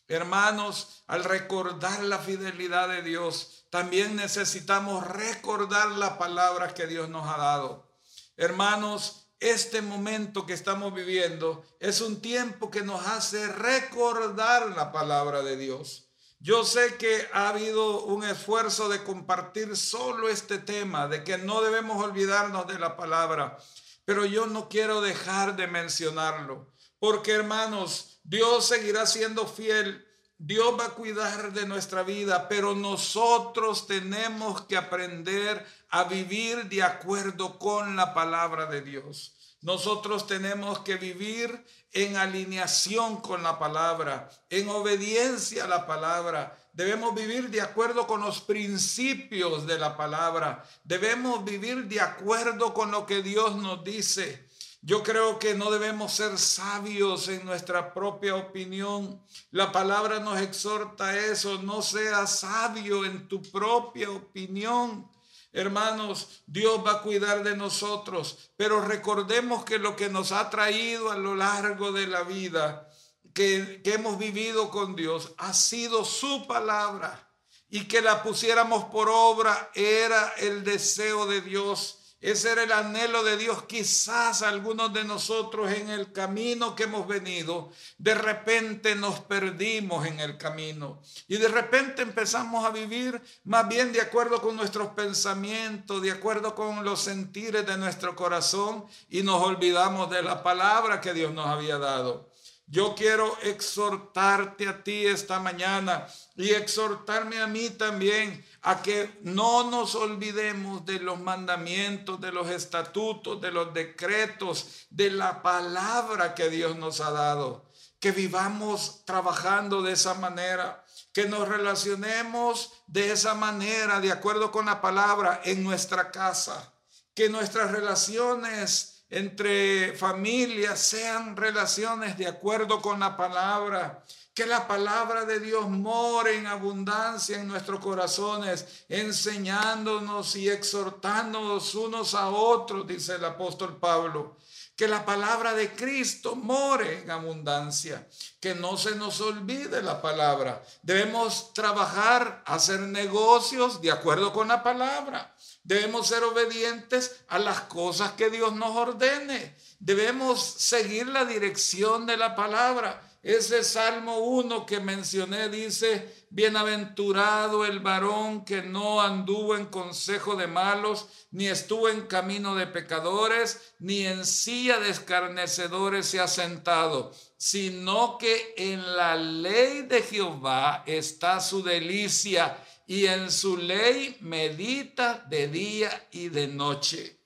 Hermanos, 0.07 1.03
al 1.07 1.23
recordar 1.23 2.03
la 2.03 2.19
fidelidad 2.19 2.89
de 2.89 3.01
Dios, 3.01 3.65
también 3.69 4.15
necesitamos 4.15 5.07
recordar 5.07 5.91
la 5.91 6.17
palabra 6.17 6.73
que 6.73 6.87
Dios 6.87 7.09
nos 7.09 7.27
ha 7.27 7.37
dado. 7.37 7.89
Hermanos, 8.35 9.23
este 9.39 9.81
momento 9.81 10.45
que 10.45 10.53
estamos 10.53 10.93
viviendo 10.93 11.65
es 11.79 12.01
un 12.01 12.21
tiempo 12.21 12.71
que 12.71 12.81
nos 12.81 13.05
hace 13.07 13.47
recordar 13.47 14.69
la 14.75 14.91
palabra 14.91 15.41
de 15.41 15.57
Dios. 15.57 16.09
Yo 16.39 16.65
sé 16.65 16.97
que 16.97 17.27
ha 17.31 17.49
habido 17.49 18.03
un 18.03 18.23
esfuerzo 18.23 18.89
de 18.89 19.03
compartir 19.03 19.77
solo 19.77 20.27
este 20.27 20.57
tema, 20.57 21.07
de 21.07 21.23
que 21.23 21.37
no 21.37 21.61
debemos 21.61 22.03
olvidarnos 22.03 22.67
de 22.67 22.79
la 22.79 22.97
palabra, 22.97 23.57
pero 24.05 24.25
yo 24.25 24.45
no 24.45 24.67
quiero 24.67 25.01
dejar 25.01 25.55
de 25.55 25.67
mencionarlo, 25.67 26.73
porque 26.99 27.31
hermanos, 27.31 28.12
Dios 28.23 28.65
seguirá 28.65 29.05
siendo 29.05 29.45
fiel, 29.45 30.05
Dios 30.37 30.77
va 30.79 30.87
a 30.87 30.93
cuidar 30.95 31.53
de 31.53 31.65
nuestra 31.65 32.03
vida, 32.03 32.49
pero 32.49 32.75
nosotros 32.75 33.87
tenemos 33.87 34.61
que 34.63 34.75
aprender 34.75 35.65
a 35.89 36.05
vivir 36.05 36.65
de 36.65 36.83
acuerdo 36.83 37.59
con 37.59 37.95
la 37.95 38.13
palabra 38.13 38.65
de 38.65 38.81
Dios. 38.81 39.35
Nosotros 39.61 40.27
tenemos 40.27 40.79
que 40.79 40.97
vivir 40.97 41.65
en 41.93 42.17
alineación 42.17 43.21
con 43.21 43.43
la 43.43 43.57
palabra, 43.57 44.29
en 44.49 44.67
obediencia 44.67 45.63
a 45.63 45.67
la 45.69 45.87
palabra. 45.87 46.57
Debemos 46.73 47.15
vivir 47.15 47.49
de 47.49 47.61
acuerdo 47.61 48.05
con 48.05 48.19
los 48.19 48.41
principios 48.41 49.65
de 49.65 49.77
la 49.79 49.95
palabra. 49.95 50.67
Debemos 50.83 51.45
vivir 51.45 51.85
de 51.85 52.01
acuerdo 52.01 52.73
con 52.73 52.91
lo 52.91 53.05
que 53.05 53.21
Dios 53.21 53.55
nos 53.55 53.83
dice. 53.85 54.49
Yo 54.85 55.01
creo 55.01 55.39
que 55.39 55.55
no 55.55 55.71
debemos 55.71 56.11
ser 56.11 56.37
sabios 56.37 57.29
en 57.29 57.45
nuestra 57.45 57.93
propia 57.93 58.35
opinión. 58.35 59.23
La 59.51 59.71
palabra 59.71 60.19
nos 60.19 60.41
exhorta 60.41 61.05
a 61.05 61.17
eso. 61.17 61.61
No 61.61 61.81
seas 61.81 62.41
sabio 62.41 63.05
en 63.05 63.29
tu 63.29 63.41
propia 63.41 64.11
opinión. 64.11 65.09
Hermanos, 65.53 66.43
Dios 66.47 66.85
va 66.85 66.95
a 66.95 67.01
cuidar 67.01 67.43
de 67.45 67.55
nosotros, 67.55 68.51
pero 68.57 68.81
recordemos 68.81 69.63
que 69.63 69.79
lo 69.79 69.95
que 69.95 70.09
nos 70.09 70.33
ha 70.33 70.49
traído 70.49 71.11
a 71.11 71.17
lo 71.17 71.33
largo 71.33 71.93
de 71.93 72.07
la 72.07 72.23
vida, 72.23 72.89
que, 73.33 73.81
que 73.85 73.93
hemos 73.93 74.17
vivido 74.17 74.69
con 74.69 74.97
Dios, 74.97 75.33
ha 75.37 75.53
sido 75.53 76.03
su 76.03 76.45
palabra 76.45 77.31
y 77.69 77.85
que 77.85 78.01
la 78.01 78.21
pusiéramos 78.21 78.83
por 78.85 79.07
obra 79.09 79.71
era 79.75 80.33
el 80.39 80.65
deseo 80.65 81.25
de 81.25 81.39
Dios 81.39 82.02
ese 82.23 82.53
era 82.53 82.63
el 82.63 82.71
anhelo 82.71 83.21
de 83.21 83.35
Dios. 83.35 83.63
Quizás 83.63 84.43
algunos 84.43 84.93
de 84.93 85.03
nosotros 85.03 85.69
en 85.73 85.89
el 85.89 86.13
camino 86.13 86.73
que 86.73 86.83
hemos 86.83 87.05
venido, 87.05 87.69
de 87.97 88.15
repente 88.15 88.95
nos 88.95 89.19
perdimos 89.19 90.07
en 90.07 90.21
el 90.21 90.37
camino 90.37 91.01
y 91.27 91.35
de 91.35 91.49
repente 91.49 92.01
empezamos 92.01 92.63
a 92.63 92.69
vivir 92.69 93.21
más 93.43 93.67
bien 93.67 93.91
de 93.91 93.99
acuerdo 93.99 94.41
con 94.41 94.55
nuestros 94.55 94.93
pensamientos, 94.93 96.01
de 96.01 96.11
acuerdo 96.11 96.55
con 96.55 96.85
los 96.85 97.01
sentires 97.01 97.65
de 97.65 97.77
nuestro 97.77 98.15
corazón 98.15 98.85
y 99.09 99.21
nos 99.21 99.41
olvidamos 99.41 100.09
de 100.09 100.23
la 100.23 100.41
palabra 100.43 101.01
que 101.01 101.13
Dios 101.13 101.33
nos 101.33 101.47
había 101.47 101.77
dado. 101.77 102.32
Yo 102.73 102.95
quiero 102.95 103.37
exhortarte 103.43 104.67
a 104.67 104.83
ti 104.83 105.05
esta 105.05 105.39
mañana 105.39 106.07
y 106.35 106.53
exhortarme 106.53 107.39
a 107.39 107.45
mí 107.45 107.69
también 107.69 108.43
a 108.63 108.81
que 108.81 109.15
no 109.21 109.69
nos 109.69 109.93
olvidemos 109.93 110.83
de 110.83 110.97
los 110.99 111.19
mandamientos, 111.19 112.19
de 112.19 112.31
los 112.31 112.49
estatutos, 112.49 113.39
de 113.39 113.51
los 113.51 113.75
decretos, 113.75 114.87
de 114.89 115.11
la 115.11 115.43
palabra 115.43 116.33
que 116.33 116.49
Dios 116.49 116.75
nos 116.75 116.99
ha 116.99 117.11
dado. 117.11 117.69
Que 117.99 118.11
vivamos 118.11 119.05
trabajando 119.05 119.83
de 119.83 119.91
esa 119.91 120.15
manera, 120.15 120.83
que 121.13 121.27
nos 121.27 121.47
relacionemos 121.47 122.73
de 122.87 123.11
esa 123.11 123.35
manera, 123.35 123.99
de 123.99 124.11
acuerdo 124.11 124.51
con 124.51 124.65
la 124.65 124.81
palabra, 124.81 125.41
en 125.45 125.63
nuestra 125.63 126.09
casa. 126.09 126.73
Que 127.13 127.29
nuestras 127.29 127.69
relaciones 127.69 128.92
entre 129.13 129.93
familias 129.93 130.79
sean 130.79 131.37
relaciones 131.37 132.17
de 132.17 132.27
acuerdo 132.27 132.81
con 132.81 132.99
la 132.99 133.15
palabra. 133.15 134.03
Que 134.33 134.47
la 134.47 134.67
palabra 134.67 135.25
de 135.25 135.39
Dios 135.39 135.69
more 135.69 136.35
en 136.35 136.47
abundancia 136.47 137.39
en 137.39 137.47
nuestros 137.47 137.79
corazones, 137.79 138.85
enseñándonos 138.89 140.35
y 140.35 140.49
exhortándonos 140.49 141.75
unos 141.75 142.15
a 142.15 142.29
otros, 142.29 142.87
dice 142.87 143.15
el 143.15 143.25
apóstol 143.25 143.77
Pablo. 143.77 144.37
Que 144.75 144.87
la 144.87 145.05
palabra 145.05 145.53
de 145.53 145.71
Cristo 145.75 146.35
more 146.35 147.03
en 147.03 147.11
abundancia. 147.11 148.07
Que 148.39 148.55
no 148.55 148.75
se 148.75 148.95
nos 148.95 149.21
olvide 149.21 149.83
la 149.83 150.01
palabra. 150.01 150.63
Debemos 150.81 151.53
trabajar, 151.53 152.41
hacer 152.47 152.79
negocios 152.79 153.81
de 153.81 153.91
acuerdo 153.91 154.33
con 154.33 154.47
la 154.47 154.63
palabra. 154.63 155.35
Debemos 155.63 156.07
ser 156.07 156.23
obedientes 156.23 157.23
a 157.29 157.39
las 157.39 157.61
cosas 157.61 158.11
que 158.13 158.29
Dios 158.29 158.53
nos 158.53 158.75
ordene. 158.75 159.55
Debemos 159.79 160.43
seguir 160.43 161.07
la 161.07 161.23
dirección 161.23 162.05
de 162.05 162.17
la 162.17 162.35
palabra. 162.35 163.01
Ese 163.23 163.63
Salmo 163.63 164.17
1 164.17 164.65
que 164.65 164.81
mencioné 164.81 165.47
dice, 165.47 166.25
bienaventurado 166.29 167.63
el 167.63 167.79
varón 167.79 168.43
que 168.43 168.61
no 168.61 169.01
anduvo 169.01 169.55
en 169.55 169.67
consejo 169.67 170.35
de 170.35 170.47
malos, 170.47 171.07
ni 171.31 171.47
estuvo 171.47 171.87
en 171.87 172.07
camino 172.07 172.55
de 172.55 172.67
pecadores, 172.67 173.75
ni 173.79 174.05
en 174.05 174.25
silla 174.25 174.81
de 174.81 174.89
escarnecedores 174.89 176.05
se 176.05 176.19
ha 176.19 176.27
sentado, 176.27 177.13
sino 177.43 178.17
que 178.17 178.53
en 178.55 178.95
la 178.95 179.17
ley 179.17 179.81
de 179.81 180.01
Jehová 180.01 180.85
está 180.85 181.41
su 181.41 181.61
delicia 181.61 182.57
y 182.87 183.05
en 183.07 183.29
su 183.29 183.57
ley 183.57 184.15
medita 184.21 185.25
de 185.27 185.49
día 185.49 186.07
y 186.11 186.29
de 186.29 186.47
noche. 186.47 187.19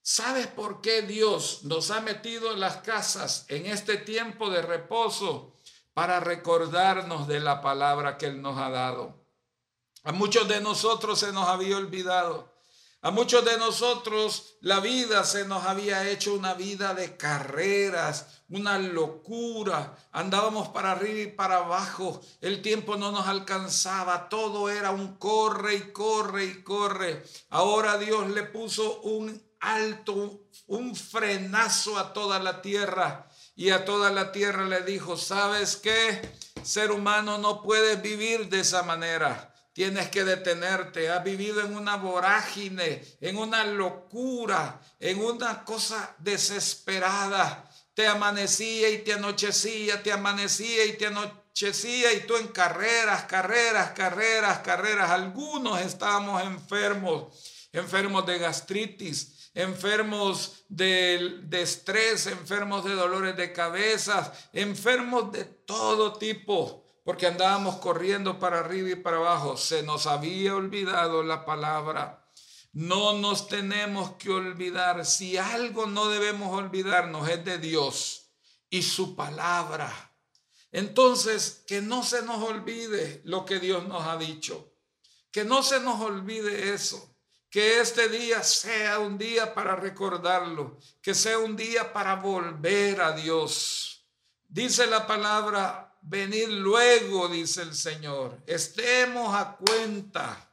¿Sabes 0.00 0.46
por 0.46 0.80
qué 0.80 1.02
Dios 1.02 1.64
nos 1.64 1.90
ha 1.90 2.00
metido 2.00 2.52
en 2.52 2.60
las 2.60 2.76
casas 2.82 3.46
en 3.48 3.66
este 3.66 3.96
tiempo 3.96 4.48
de 4.48 4.62
reposo? 4.62 5.56
Para 5.92 6.20
recordarnos 6.20 7.26
de 7.26 7.40
la 7.40 7.60
palabra 7.60 8.16
que 8.16 8.26
Él 8.26 8.40
nos 8.40 8.56
ha 8.58 8.70
dado. 8.70 9.26
A 10.04 10.12
muchos 10.12 10.46
de 10.46 10.60
nosotros 10.60 11.18
se 11.18 11.32
nos 11.32 11.48
había 11.48 11.76
olvidado. 11.76 12.53
A 13.04 13.10
muchos 13.10 13.44
de 13.44 13.58
nosotros 13.58 14.56
la 14.62 14.80
vida 14.80 15.24
se 15.24 15.44
nos 15.44 15.64
había 15.66 16.08
hecho 16.08 16.32
una 16.32 16.54
vida 16.54 16.94
de 16.94 17.18
carreras, 17.18 18.40
una 18.48 18.78
locura. 18.78 19.94
Andábamos 20.10 20.68
para 20.68 20.92
arriba 20.92 21.20
y 21.20 21.26
para 21.26 21.58
abajo. 21.58 22.22
El 22.40 22.62
tiempo 22.62 22.96
no 22.96 23.12
nos 23.12 23.26
alcanzaba. 23.26 24.30
Todo 24.30 24.70
era 24.70 24.90
un 24.90 25.18
corre 25.18 25.74
y 25.74 25.92
corre 25.92 26.46
y 26.46 26.62
corre. 26.62 27.22
Ahora 27.50 27.98
Dios 27.98 28.30
le 28.30 28.44
puso 28.44 29.02
un 29.02 29.38
alto, 29.60 30.40
un 30.66 30.96
frenazo 30.96 31.98
a 31.98 32.14
toda 32.14 32.38
la 32.38 32.62
tierra. 32.62 33.28
Y 33.54 33.68
a 33.68 33.84
toda 33.84 34.10
la 34.12 34.32
tierra 34.32 34.64
le 34.64 34.80
dijo, 34.80 35.18
¿sabes 35.18 35.76
qué? 35.76 36.22
Ser 36.62 36.90
humano 36.90 37.36
no 37.36 37.62
puede 37.62 37.96
vivir 37.96 38.48
de 38.48 38.60
esa 38.60 38.82
manera. 38.82 39.53
Tienes 39.74 40.08
que 40.08 40.22
detenerte. 40.22 41.10
Has 41.10 41.24
vivido 41.24 41.60
en 41.60 41.74
una 41.74 41.96
vorágine, 41.96 43.02
en 43.20 43.36
una 43.36 43.64
locura, 43.64 44.80
en 45.00 45.20
una 45.20 45.64
cosa 45.64 46.14
desesperada. 46.18 47.68
Te 47.92 48.06
amanecía 48.06 48.88
y 48.88 48.98
te 48.98 49.14
anochecía, 49.14 50.00
te 50.00 50.12
amanecía 50.12 50.84
y 50.86 50.92
te 50.92 51.06
anochecía 51.06 52.12
y 52.12 52.20
tú 52.20 52.36
en 52.36 52.46
carreras, 52.48 53.24
carreras, 53.24 53.90
carreras, 53.90 54.60
carreras. 54.60 55.10
Algunos 55.10 55.80
estábamos 55.80 56.40
enfermos, 56.44 57.68
enfermos 57.72 58.24
de 58.26 58.38
gastritis, 58.38 59.50
enfermos 59.54 60.64
de, 60.68 61.40
estrés, 61.50 62.28
enfermos 62.28 62.84
de 62.84 62.94
dolores 62.94 63.36
de 63.36 63.52
cabeza, 63.52 64.32
enfermos 64.52 65.32
de 65.32 65.44
todo 65.44 66.12
tipo 66.12 66.83
porque 67.04 67.26
andábamos 67.26 67.76
corriendo 67.76 68.38
para 68.38 68.60
arriba 68.60 68.90
y 68.90 68.96
para 68.96 69.18
abajo. 69.18 69.56
Se 69.56 69.82
nos 69.82 70.06
había 70.06 70.56
olvidado 70.56 71.22
la 71.22 71.44
palabra. 71.44 72.26
No 72.72 73.12
nos 73.18 73.46
tenemos 73.46 74.12
que 74.14 74.30
olvidar. 74.30 75.04
Si 75.04 75.36
algo 75.36 75.86
no 75.86 76.08
debemos 76.08 76.52
olvidarnos 76.52 77.28
es 77.28 77.44
de 77.44 77.58
Dios 77.58 78.32
y 78.70 78.82
su 78.82 79.14
palabra. 79.14 79.92
Entonces, 80.72 81.62
que 81.68 81.82
no 81.82 82.02
se 82.02 82.22
nos 82.22 82.42
olvide 82.42 83.20
lo 83.24 83.44
que 83.44 83.60
Dios 83.60 83.86
nos 83.86 84.04
ha 84.06 84.16
dicho. 84.16 84.72
Que 85.30 85.44
no 85.44 85.62
se 85.62 85.80
nos 85.80 86.00
olvide 86.00 86.72
eso. 86.72 87.16
Que 87.50 87.80
este 87.80 88.08
día 88.08 88.42
sea 88.42 88.98
un 88.98 89.18
día 89.18 89.54
para 89.54 89.76
recordarlo. 89.76 90.78
Que 91.02 91.14
sea 91.14 91.38
un 91.38 91.54
día 91.54 91.92
para 91.92 92.16
volver 92.16 93.02
a 93.02 93.12
Dios. 93.12 94.06
Dice 94.48 94.86
la 94.86 95.06
palabra, 95.06 95.83
venir 96.04 96.50
luego, 96.50 97.28
dice 97.28 97.62
el 97.62 97.74
Señor. 97.74 98.42
Estemos 98.46 99.34
a 99.34 99.56
cuenta. 99.56 100.50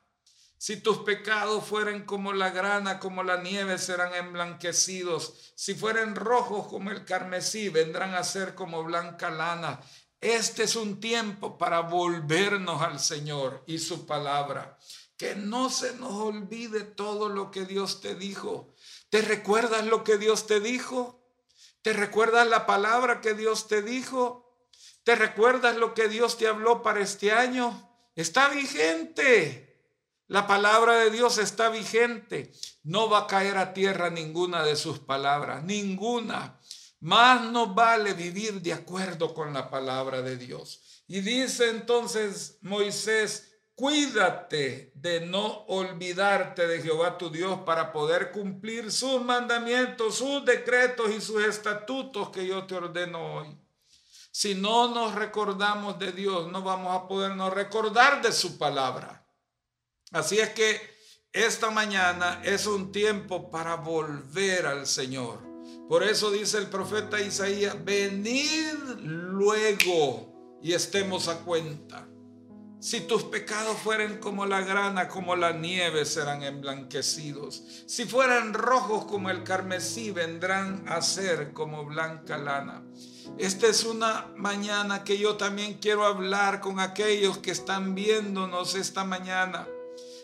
Si 0.58 0.78
tus 0.78 1.00
pecados 1.00 1.66
fueren 1.66 2.06
como 2.06 2.34
la 2.34 2.52
grana, 2.52 3.00
como 3.00 3.24
la 3.24 3.42
nieve, 3.42 3.78
serán 3.78 4.14
emblanquecidos. 4.14 5.54
Si 5.56 5.74
fueren 5.74 6.16
rojos 6.16 6.68
como 6.68 6.92
el 6.92 7.04
carmesí, 7.04 7.70
vendrán 7.70 8.13
a 8.13 8.23
ser 8.23 8.56
como 8.56 8.84
blanca 8.84 9.30
lana. 9.32 9.82
Este 10.19 10.63
es 10.63 10.75
un 10.75 11.00
tiempo 11.00 11.58
para 11.58 11.80
volvernos 11.82 12.82
al 12.82 13.00
Señor 13.00 13.63
y 13.65 13.80
su 13.80 14.06
palabra. 14.06 14.78
Que 15.17 15.36
no 15.36 15.69
se 15.69 15.96
nos 15.96 16.13
olvide 16.13 16.82
todo 16.82 17.28
lo 17.28 17.50
que 17.50 17.65
Dios 17.65 18.02
te 18.02 18.15
dijo. 18.15 18.73
¿Te 19.10 19.21
recuerdas 19.21 19.86
lo 19.88 20.04
que 20.04 20.17
Dios 20.17 20.46
te 20.46 20.60
dijo? 20.60 21.21
¿Te 21.82 21.94
recuerdas 21.94 22.48
la 22.48 22.67
palabra 22.67 23.19
que 23.19 23.34
Dios 23.34 23.67
te 23.67 23.82
dijo? 23.82 24.40
¿Te 25.04 25.15
recuerdas 25.15 25.77
lo 25.77 25.93
que 25.93 26.08
Dios 26.08 26.37
te 26.37 26.47
habló 26.47 26.81
para 26.81 26.99
este 27.02 27.31
año? 27.31 27.87
está 28.15 28.49
vigente. 28.49 29.67
La 30.27 30.47
palabra 30.47 30.97
de 30.97 31.12
Dios 31.12 31.37
está 31.37 31.69
vigente. 31.69 32.52
No 32.83 33.10
va 33.10 33.19
a 33.19 33.27
caer 33.27 33.58
a 33.58 33.73
tierra 33.73 34.10
ninguna 34.10 34.63
de 34.63 34.75
sus 34.75 34.99
palabras, 34.99 35.63
ninguna. 35.63 36.60
Más 36.99 37.43
nos 37.52 37.73
vale 37.73 38.13
vivir 38.13 38.62
de 38.62 38.73
acuerdo 38.73 39.33
con 39.33 39.54
la 39.54 39.69
palabra 39.69 40.21
de 40.21 40.37
Dios. 40.37 41.04
Y 41.08 41.21
dice 41.21 41.69
entonces 41.69 42.60
Moisés, 42.62 43.52
Cuídate 43.73 44.91
de 44.93 45.21
no 45.21 45.63
olvidarte 45.65 46.67
de 46.67 46.83
Jehová 46.83 47.17
tu 47.17 47.31
Dios 47.31 47.62
para 47.65 47.91
poder 47.91 48.31
cumplir 48.31 48.91
sus 48.91 49.23
mandamientos, 49.23 50.17
sus 50.17 50.45
decretos 50.45 51.10
y 51.10 51.19
sus 51.19 51.43
estatutos 51.43 52.29
que 52.29 52.45
yo 52.45 52.67
te 52.67 52.75
ordeno 52.75 53.37
hoy. 53.37 53.58
Si 54.32 54.56
no 54.56 54.88
nos 54.94 55.13
recordamos 55.13 56.00
de 56.00 56.13
Dios, 56.13 56.50
no 56.52 56.62
vamos 56.62 56.96
a 56.96 57.08
podernos 57.08 57.54
recordar 57.54 58.21
de 58.21 58.32
su 58.32 58.58
palabra. 58.58 59.27
Así 60.12 60.40
es 60.40 60.50
que 60.50 60.79
esta 61.34 61.69
mañana 61.69 62.42
es 62.44 62.65
un 62.65 62.92
tiempo 62.92 63.50
para 63.50 63.75
volver 63.75 64.65
al 64.65 64.88
Señor. 64.88 65.40
Por 65.88 66.04
eso 66.04 66.32
dice 66.32 66.58
el 66.58 66.67
profeta 66.67 67.19
Isaías, 67.19 67.75
venid 67.84 68.73
luego 69.02 70.60
y 70.62 70.73
estemos 70.73 71.27
a 71.27 71.40
cuenta. 71.40 72.08
Si 72.82 73.02
tus 73.02 73.21
pecados 73.21 73.77
fueran 73.77 74.17
como 74.17 74.48
la 74.48 74.62
grana, 74.62 75.08
como 75.08 75.36
la 75.36 75.52
nieve, 75.52 76.04
serán 76.04 76.42
emblanquecidos. 76.42 77.62
Si 77.86 78.06
fueran 78.06 78.56
rojos 78.56 79.06
como 79.06 79.29
el 79.29 79.44
carmesí, 79.44 80.10
vendrán 80.10 80.84
a 80.88 81.00
ser 81.04 81.54
como 81.54 81.86
blanca 81.86 82.40
lana. 82.40 82.82
Esta 83.38 83.67
es 83.67 83.84
una 83.84 84.34
mañana 84.36 85.04
que 85.04 85.19
yo 85.19 85.38
también 85.38 85.75
quiero 85.75 86.08
hablar 86.08 86.60
con 86.60 86.79
aquellos 86.79 87.38
que 87.38 87.52
están 87.52 87.94
viéndonos 87.94 88.73
esta 88.73 89.04
mañana. 89.04 89.67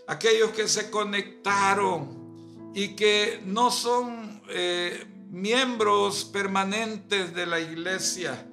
Aquellos 0.08 0.49
que 0.49 0.68
se 0.68 0.89
conectaron 0.89 2.72
y 2.74 2.95
que 2.95 3.39
no 3.45 3.70
son 3.70 4.41
eh, 4.49 5.05
miembros 5.30 6.26
permanentes 6.26 7.36
de 7.36 7.45
la 7.45 7.60
iglesia 7.60 8.47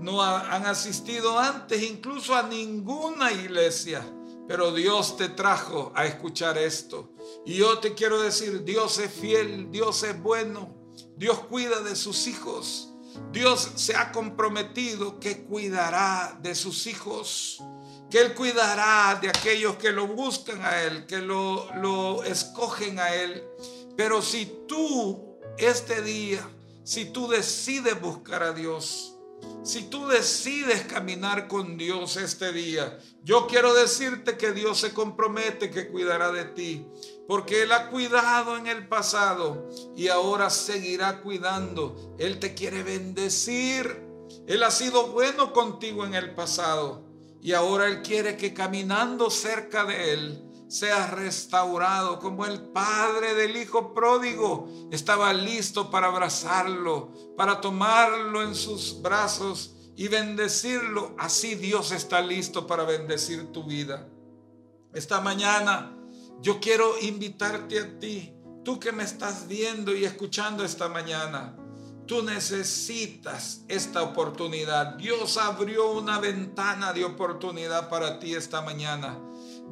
no 0.00 0.22
han 0.22 0.66
asistido 0.66 1.38
antes 1.38 1.82
incluso 1.82 2.34
a 2.34 2.42
ninguna 2.42 3.32
iglesia, 3.32 4.04
pero 4.46 4.72
Dios 4.72 5.16
te 5.16 5.28
trajo 5.28 5.92
a 5.94 6.06
escuchar 6.06 6.58
esto. 6.58 7.12
Y 7.44 7.54
yo 7.54 7.78
te 7.78 7.94
quiero 7.94 8.20
decir, 8.20 8.64
Dios 8.64 8.98
es 8.98 9.10
fiel, 9.10 9.70
Dios 9.70 10.02
es 10.02 10.20
bueno, 10.22 10.74
Dios 11.16 11.40
cuida 11.40 11.80
de 11.80 11.96
sus 11.96 12.26
hijos. 12.26 12.92
Dios 13.32 13.72
se 13.76 13.96
ha 13.96 14.12
comprometido 14.12 15.18
que 15.18 15.44
cuidará 15.44 16.38
de 16.42 16.54
sus 16.54 16.86
hijos, 16.86 17.62
que 18.10 18.20
Él 18.20 18.34
cuidará 18.34 19.18
de 19.20 19.30
aquellos 19.30 19.76
que 19.76 19.90
lo 19.90 20.06
buscan 20.06 20.62
a 20.62 20.82
Él, 20.82 21.06
que 21.06 21.18
lo, 21.18 21.72
lo 21.76 22.22
escogen 22.22 22.98
a 23.00 23.14
Él. 23.14 23.42
Pero 23.96 24.20
si 24.20 24.46
tú 24.68 25.38
este 25.58 26.02
día, 26.02 26.46
si 26.84 27.06
tú 27.06 27.28
decides 27.28 28.00
buscar 28.00 28.42
a 28.42 28.52
Dios, 28.52 29.15
si 29.66 29.90
tú 29.90 30.06
decides 30.06 30.82
caminar 30.82 31.48
con 31.48 31.76
Dios 31.76 32.16
este 32.16 32.52
día, 32.52 32.98
yo 33.24 33.48
quiero 33.48 33.74
decirte 33.74 34.36
que 34.36 34.52
Dios 34.52 34.78
se 34.78 34.94
compromete 34.94 35.70
que 35.70 35.88
cuidará 35.88 36.30
de 36.30 36.44
ti, 36.44 36.86
porque 37.26 37.62
Él 37.62 37.72
ha 37.72 37.90
cuidado 37.90 38.56
en 38.56 38.68
el 38.68 38.86
pasado 38.86 39.68
y 39.96 40.06
ahora 40.06 40.50
seguirá 40.50 41.20
cuidando. 41.20 42.14
Él 42.18 42.38
te 42.38 42.54
quiere 42.54 42.84
bendecir. 42.84 44.04
Él 44.46 44.62
ha 44.62 44.70
sido 44.70 45.08
bueno 45.08 45.52
contigo 45.52 46.04
en 46.04 46.14
el 46.14 46.34
pasado 46.34 47.04
y 47.42 47.52
ahora 47.52 47.88
Él 47.88 48.02
quiere 48.02 48.36
que 48.36 48.54
caminando 48.54 49.30
cerca 49.30 49.84
de 49.84 50.12
Él, 50.12 50.44
seas 50.68 51.10
restaurado 51.10 52.18
como 52.18 52.44
el 52.44 52.60
padre 52.60 53.34
del 53.34 53.56
hijo 53.56 53.94
pródigo 53.94 54.68
estaba 54.90 55.32
listo 55.32 55.90
para 55.90 56.08
abrazarlo, 56.08 57.12
para 57.36 57.60
tomarlo 57.60 58.42
en 58.42 58.54
sus 58.54 59.00
brazos 59.00 59.74
y 59.96 60.08
bendecirlo. 60.08 61.14
Así 61.18 61.54
Dios 61.54 61.92
está 61.92 62.20
listo 62.20 62.66
para 62.66 62.84
bendecir 62.84 63.52
tu 63.52 63.64
vida. 63.64 64.08
Esta 64.92 65.20
mañana 65.20 65.96
yo 66.40 66.60
quiero 66.60 66.98
invitarte 67.00 67.78
a 67.80 67.98
ti, 67.98 68.32
tú 68.64 68.78
que 68.78 68.92
me 68.92 69.04
estás 69.04 69.48
viendo 69.48 69.94
y 69.94 70.04
escuchando 70.04 70.64
esta 70.64 70.88
mañana. 70.88 71.56
Tú 72.06 72.22
necesitas 72.22 73.64
esta 73.66 74.02
oportunidad. 74.04 74.94
Dios 74.94 75.38
abrió 75.38 75.90
una 75.90 76.20
ventana 76.20 76.92
de 76.92 77.04
oportunidad 77.04 77.88
para 77.88 78.20
ti 78.20 78.34
esta 78.34 78.62
mañana. 78.62 79.18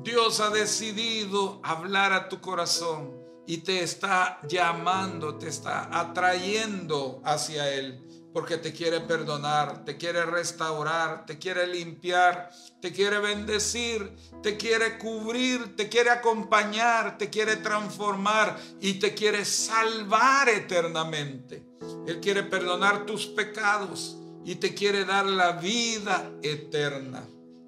Dios 0.02 0.40
ha 0.40 0.50
decidido 0.50 1.60
hablar 1.62 2.12
a 2.12 2.28
tu 2.28 2.40
corazón 2.40 3.24
y 3.46 3.58
te 3.58 3.82
está 3.82 4.40
llamando, 4.48 5.36
te 5.36 5.48
está 5.48 5.88
atrayendo 5.98 7.20
hacia 7.24 7.70
Él, 7.72 8.02
porque 8.32 8.56
te 8.56 8.72
quiere 8.72 9.00
perdonar, 9.00 9.84
te 9.84 9.96
quiere 9.96 10.24
restaurar, 10.24 11.24
te 11.26 11.38
quiere 11.38 11.66
limpiar, 11.66 12.50
te 12.80 12.92
quiere 12.92 13.18
bendecir, 13.18 14.14
te 14.42 14.56
quiere 14.56 14.98
cubrir, 14.98 15.76
te 15.76 15.88
quiere 15.88 16.10
acompañar, 16.10 17.16
te 17.16 17.30
quiere 17.30 17.56
transformar 17.56 18.58
y 18.80 18.94
te 18.94 19.14
quiere 19.14 19.44
salvar 19.44 20.48
eternamente. 20.48 21.66
Él 22.06 22.20
quiere 22.20 22.42
perdonar 22.42 23.06
tus 23.06 23.26
pecados 23.26 24.16
y 24.44 24.56
te 24.56 24.74
quiere 24.74 25.04
dar 25.04 25.26
la 25.26 25.52
vida 25.52 26.30
eterna 26.42 27.24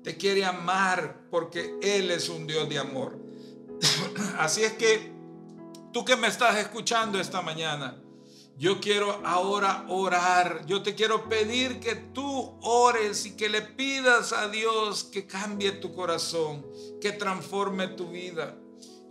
te 0.06 0.16
quiere 0.16 0.44
amar 0.44 1.26
porque 1.32 1.80
Él 1.82 2.12
es 2.12 2.28
un 2.28 2.46
Dios 2.46 2.68
de 2.68 2.78
amor. 2.78 3.18
Así 4.38 4.62
es 4.62 4.74
que 4.74 5.12
tú 5.92 6.04
que 6.04 6.14
me 6.14 6.28
estás 6.28 6.58
escuchando 6.58 7.18
esta 7.18 7.42
mañana, 7.42 8.00
yo 8.56 8.80
quiero 8.80 9.20
ahora 9.26 9.84
orar. 9.88 10.64
Yo 10.66 10.80
te 10.84 10.94
quiero 10.94 11.28
pedir 11.28 11.80
que 11.80 11.96
tú 11.96 12.56
ores 12.62 13.26
y 13.26 13.32
que 13.32 13.48
le 13.48 13.62
pidas 13.62 14.32
a 14.32 14.46
Dios 14.46 15.02
que 15.02 15.26
cambie 15.26 15.72
tu 15.72 15.92
corazón, 15.92 16.64
que 17.00 17.10
transforme 17.10 17.88
tu 17.88 18.08
vida. 18.12 18.56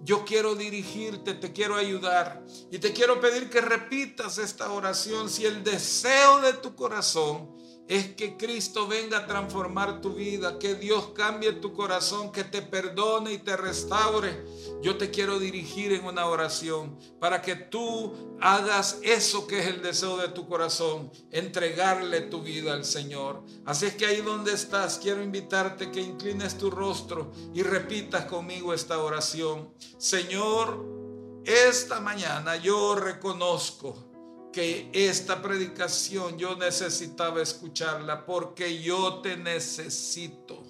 Yo 0.02 0.24
quiero 0.24 0.56
dirigirte, 0.56 1.34
te 1.34 1.52
quiero 1.52 1.76
ayudar 1.76 2.41
y 2.72 2.80
te 2.80 2.93
quiero 2.93 3.20
pedir 3.20 3.50
que 3.50 3.60
repitas 3.60 4.38
esta 4.38 4.72
oración 4.72 5.30
si 5.30 5.46
el 5.46 5.62
deseo 5.62 6.39
de 6.39 6.54
tu 6.54 6.74
corazón 6.74 7.54
es 7.88 8.16
que 8.16 8.36
Cristo 8.36 8.88
venga 8.88 9.20
a 9.20 9.28
transformar 9.28 10.02
tu 10.02 10.16
vida, 10.16 10.58
que 10.58 10.74
Dios 10.74 11.10
cambie 11.16 11.54
tu 11.54 11.74
corazón, 11.74 12.32
que 12.32 12.44
te 12.44 12.62
perdone 12.64 13.34
y 13.34 13.38
te 13.38 13.56
restaure. 13.56 14.44
Yo 14.82 14.98
te 14.98 15.12
quiero 15.12 15.38
dirigir 15.38 15.94
en 15.94 16.06
una 16.06 16.26
oración 16.26 16.98
para 17.20 17.42
que 17.42 17.56
tú 17.56 18.38
hagas 18.42 19.00
eso 19.04 19.46
que 19.46 19.60
es 19.60 19.68
el 19.68 19.84
deseo 19.84 20.18
de 20.18 20.30
tu 20.30 20.48
corazón, 20.48 21.12
entregarle 21.32 22.22
tu 22.22 22.42
vida 22.42 22.74
al 22.74 22.86
Señor. 22.86 23.44
Así 23.66 23.86
es 23.86 23.96
que 23.96 24.08
ahí 24.08 24.22
donde 24.22 24.54
estás, 24.54 24.98
quiero 24.98 25.22
invitarte 25.22 25.92
que 25.92 26.02
inclines 26.02 26.58
tu 26.58 26.72
rostro 26.72 27.32
y 27.54 27.62
repitas 27.62 28.26
conmigo 28.26 28.74
esta 28.74 28.98
oración. 28.98 29.70
Señor, 30.00 30.84
esta 31.46 32.00
mañana 32.00 32.56
yo 32.56 32.96
reconozco 32.96 34.14
que 34.56 34.89
esta 34.93 35.41
predicación 35.41 36.38
yo 36.38 36.56
necesitaba 36.56 37.41
escucharla 37.41 38.26
porque 38.26 38.82
yo 38.82 39.20
te 39.20 39.36
necesito. 39.36 40.64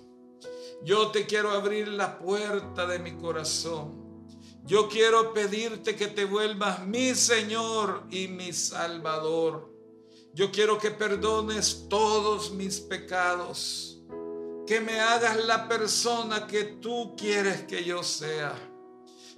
Yo 0.84 1.12
te 1.12 1.28
quiero 1.28 1.52
abrir 1.52 1.90
la 1.90 2.18
puerta 2.18 2.88
de 2.88 2.98
mi 2.98 3.16
corazón. 3.16 4.28
Yo 4.64 4.90
quiero 4.90 5.36
pedirte 5.36 5.96
que 5.96 6.08
te 6.08 6.26
vuelvas 6.26 6.84
mi 6.88 7.14
Señor 7.14 8.08
y 8.10 8.28
mi 8.28 8.54
Salvador. 8.54 9.72
Yo 10.34 10.52
quiero 10.52 10.80
que 10.80 10.90
perdones 10.90 11.86
todos 11.88 12.54
mis 12.54 12.80
pecados. 12.80 14.02
Que 14.66 14.82
me 14.82 15.00
hagas 15.00 15.38
la 15.46 15.68
persona 15.68 16.48
que 16.48 16.64
tú 16.64 17.16
quieres 17.16 17.66
que 17.66 17.84
yo 17.84 18.02
sea. 18.02 18.56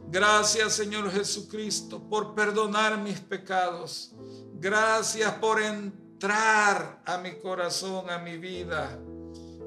Gracias 0.10 0.74
Señor 0.74 1.12
Jesucristo 1.12 2.02
por 2.10 2.34
perdonar 2.34 2.98
mis 2.98 3.20
pecados. 3.20 4.14
Gracias 4.54 5.34
por 5.36 5.62
entrar 5.62 7.02
a 7.06 7.18
mi 7.18 7.38
corazón, 7.39 8.10
a 8.10 8.18
mi 8.18 8.38
vida. 8.38 9.00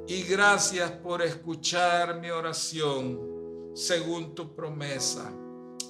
Y 0.06 0.22
gracias 0.22 0.90
por 0.90 1.22
escuchar 1.22 2.20
mi 2.20 2.30
oración 2.30 3.70
según 3.74 4.34
tu 4.34 4.54
promesa. 4.54 5.32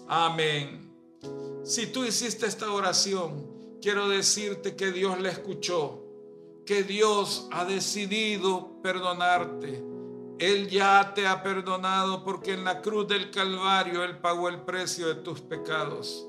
Amén. 0.07 0.91
Si 1.65 1.87
tú 1.87 2.05
hiciste 2.05 2.47
esta 2.47 2.71
oración, 2.71 3.79
quiero 3.81 4.09
decirte 4.09 4.77
que 4.77 4.93
Dios 4.93 5.21
la 5.21 5.31
escuchó, 5.31 6.05
que 6.67 6.83
Dios 6.83 7.49
ha 7.53 7.65
decidido 7.65 8.81
perdonarte. 8.83 9.90
Él 10.41 10.71
ya 10.71 11.13
te 11.15 11.27
ha 11.27 11.43
perdonado 11.43 12.25
porque 12.25 12.55
en 12.55 12.65
la 12.65 12.81
cruz 12.81 13.07
del 13.07 13.31
Calvario 13.31 14.03
Él 14.03 14.21
pagó 14.21 14.49
el 14.49 14.63
precio 14.63 15.07
de 15.09 15.17
tus 15.17 15.43
pecados. 15.43 16.27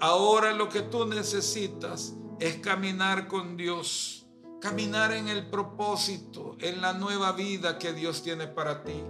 Ahora 0.00 0.54
lo 0.54 0.70
que 0.70 0.80
tú 0.80 1.04
necesitas 1.04 2.14
es 2.38 2.56
caminar 2.56 3.28
con 3.28 3.58
Dios, 3.58 4.26
caminar 4.62 5.12
en 5.12 5.28
el 5.28 5.50
propósito, 5.50 6.56
en 6.58 6.80
la 6.80 6.94
nueva 6.94 7.32
vida 7.32 7.78
que 7.78 7.92
Dios 7.92 8.22
tiene 8.22 8.46
para 8.46 8.82
ti. 8.82 9.04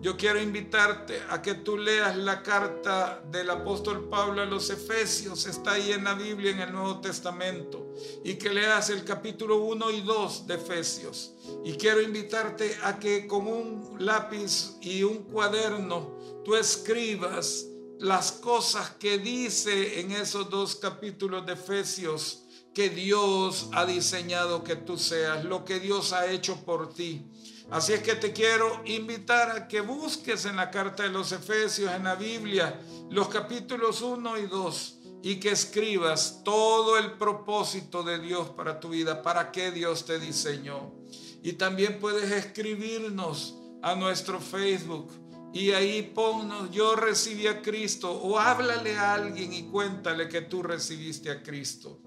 Yo 0.00 0.16
quiero 0.16 0.40
invitarte 0.40 1.20
a 1.28 1.42
que 1.42 1.54
tú 1.54 1.76
leas 1.76 2.16
la 2.16 2.42
carta 2.42 3.22
del 3.30 3.50
apóstol 3.50 4.08
Pablo 4.08 4.42
a 4.42 4.46
los 4.46 4.70
Efesios, 4.70 5.46
está 5.46 5.72
ahí 5.72 5.92
en 5.92 6.04
la 6.04 6.14
Biblia 6.14 6.52
en 6.52 6.60
el 6.60 6.72
Nuevo 6.72 7.00
Testamento, 7.00 7.94
y 8.24 8.34
que 8.34 8.50
leas 8.50 8.90
el 8.90 9.04
capítulo 9.04 9.56
1 9.56 9.90
y 9.90 10.00
2 10.02 10.46
de 10.46 10.54
Efesios. 10.54 11.34
Y 11.64 11.72
quiero 11.72 12.00
invitarte 12.00 12.78
a 12.84 12.98
que 12.98 13.26
con 13.26 13.46
un 13.48 13.96
lápiz 13.98 14.76
y 14.80 15.02
un 15.02 15.24
cuaderno 15.24 16.16
tú 16.44 16.54
escribas 16.54 17.66
las 17.98 18.30
cosas 18.32 18.90
que 18.90 19.18
dice 19.18 20.00
en 20.00 20.12
esos 20.12 20.48
dos 20.48 20.76
capítulos 20.76 21.44
de 21.44 21.54
Efesios 21.54 22.44
que 22.72 22.90
Dios 22.90 23.68
ha 23.72 23.84
diseñado 23.84 24.62
que 24.62 24.76
tú 24.76 24.96
seas, 24.96 25.44
lo 25.44 25.64
que 25.64 25.80
Dios 25.80 26.12
ha 26.12 26.30
hecho 26.30 26.64
por 26.64 26.94
ti. 26.94 27.26
Así 27.70 27.92
es 27.92 28.02
que 28.02 28.14
te 28.14 28.32
quiero 28.32 28.82
invitar 28.86 29.50
a 29.50 29.68
que 29.68 29.82
busques 29.82 30.46
en 30.46 30.56
la 30.56 30.70
carta 30.70 31.02
de 31.02 31.10
los 31.10 31.32
Efesios, 31.32 31.92
en 31.92 32.04
la 32.04 32.14
Biblia, 32.14 32.80
los 33.10 33.28
capítulos 33.28 34.00
1 34.00 34.38
y 34.38 34.46
2 34.46 34.98
y 35.22 35.40
que 35.40 35.50
escribas 35.50 36.42
todo 36.44 36.96
el 36.96 37.12
propósito 37.12 38.02
de 38.02 38.18
Dios 38.18 38.48
para 38.50 38.80
tu 38.80 38.90
vida, 38.90 39.22
para 39.22 39.50
qué 39.52 39.70
Dios 39.70 40.06
te 40.06 40.18
diseñó. 40.18 40.94
Y 41.42 41.54
también 41.54 41.98
puedes 42.00 42.30
escribirnos 42.30 43.56
a 43.82 43.94
nuestro 43.94 44.40
Facebook 44.40 45.10
y 45.52 45.72
ahí 45.72 46.02
ponnos, 46.02 46.70
yo 46.70 46.94
recibí 46.94 47.46
a 47.46 47.62
Cristo 47.62 48.12
o 48.12 48.38
háblale 48.38 48.96
a 48.96 49.14
alguien 49.14 49.52
y 49.52 49.64
cuéntale 49.64 50.28
que 50.28 50.42
tú 50.42 50.62
recibiste 50.62 51.30
a 51.30 51.42
Cristo. 51.42 52.00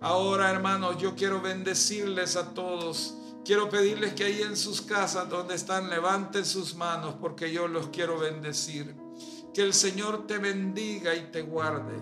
Ahora, 0.00 0.50
hermanos, 0.50 0.98
yo 0.98 1.14
quiero 1.14 1.40
bendecirles 1.40 2.36
a 2.36 2.52
todos. 2.52 3.14
Quiero 3.44 3.68
pedirles 3.68 4.14
que 4.14 4.24
ahí 4.24 4.40
en 4.40 4.56
sus 4.56 4.80
casas 4.80 5.28
donde 5.28 5.54
están 5.54 5.90
levanten 5.90 6.46
sus 6.46 6.74
manos 6.74 7.16
porque 7.20 7.52
yo 7.52 7.68
los 7.68 7.88
quiero 7.88 8.18
bendecir. 8.18 8.94
Que 9.52 9.60
el 9.60 9.74
Señor 9.74 10.26
te 10.26 10.38
bendiga 10.38 11.14
y 11.14 11.30
te 11.30 11.42
guarde. 11.42 11.94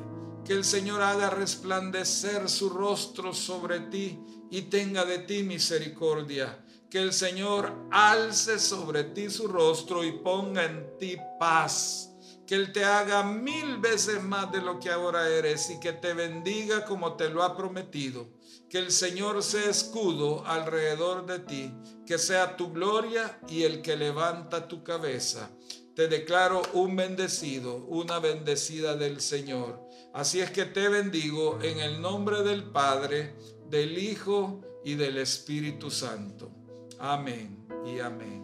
Que 0.44 0.52
el 0.52 0.64
Señor 0.64 1.02
haga 1.02 1.30
resplandecer 1.30 2.48
su 2.48 2.70
rostro 2.70 3.34
sobre 3.34 3.80
ti 3.80 4.20
y 4.50 4.62
tenga 4.62 5.04
de 5.04 5.18
ti 5.18 5.42
misericordia. 5.42 6.64
Que 6.88 6.98
el 6.98 7.12
Señor 7.12 7.88
alce 7.90 8.60
sobre 8.60 9.04
ti 9.04 9.28
su 9.28 9.48
rostro 9.48 10.04
y 10.04 10.12
ponga 10.12 10.64
en 10.64 10.96
ti 10.98 11.16
paz 11.40 12.12
que 12.46 12.56
Él 12.56 12.72
te 12.72 12.84
haga 12.84 13.22
mil 13.22 13.78
veces 13.78 14.22
más 14.22 14.50
de 14.52 14.60
lo 14.60 14.78
que 14.78 14.90
ahora 14.90 15.28
eres 15.28 15.70
y 15.70 15.80
que 15.80 15.92
te 15.92 16.12
bendiga 16.12 16.84
como 16.84 17.14
te 17.14 17.30
lo 17.30 17.42
ha 17.42 17.56
prometido. 17.56 18.26
Que 18.72 18.78
el 18.78 18.90
Señor 18.90 19.42
sea 19.42 19.68
escudo 19.68 20.46
alrededor 20.46 21.26
de 21.26 21.40
ti, 21.40 21.74
que 22.06 22.16
sea 22.16 22.56
tu 22.56 22.72
gloria 22.72 23.38
y 23.46 23.64
el 23.64 23.82
que 23.82 23.96
levanta 23.96 24.66
tu 24.66 24.82
cabeza. 24.82 25.50
Te 25.94 26.08
declaro 26.08 26.62
un 26.72 26.96
bendecido, 26.96 27.76
una 27.84 28.18
bendecida 28.18 28.96
del 28.96 29.20
Señor. 29.20 29.78
Así 30.14 30.40
es 30.40 30.50
que 30.52 30.64
te 30.64 30.88
bendigo 30.88 31.58
en 31.60 31.80
el 31.80 32.00
nombre 32.00 32.42
del 32.42 32.64
Padre, 32.64 33.34
del 33.68 33.98
Hijo 33.98 34.62
y 34.86 34.94
del 34.94 35.18
Espíritu 35.18 35.90
Santo. 35.90 36.50
Amén 36.98 37.66
y 37.84 38.00
amén. 38.00 38.41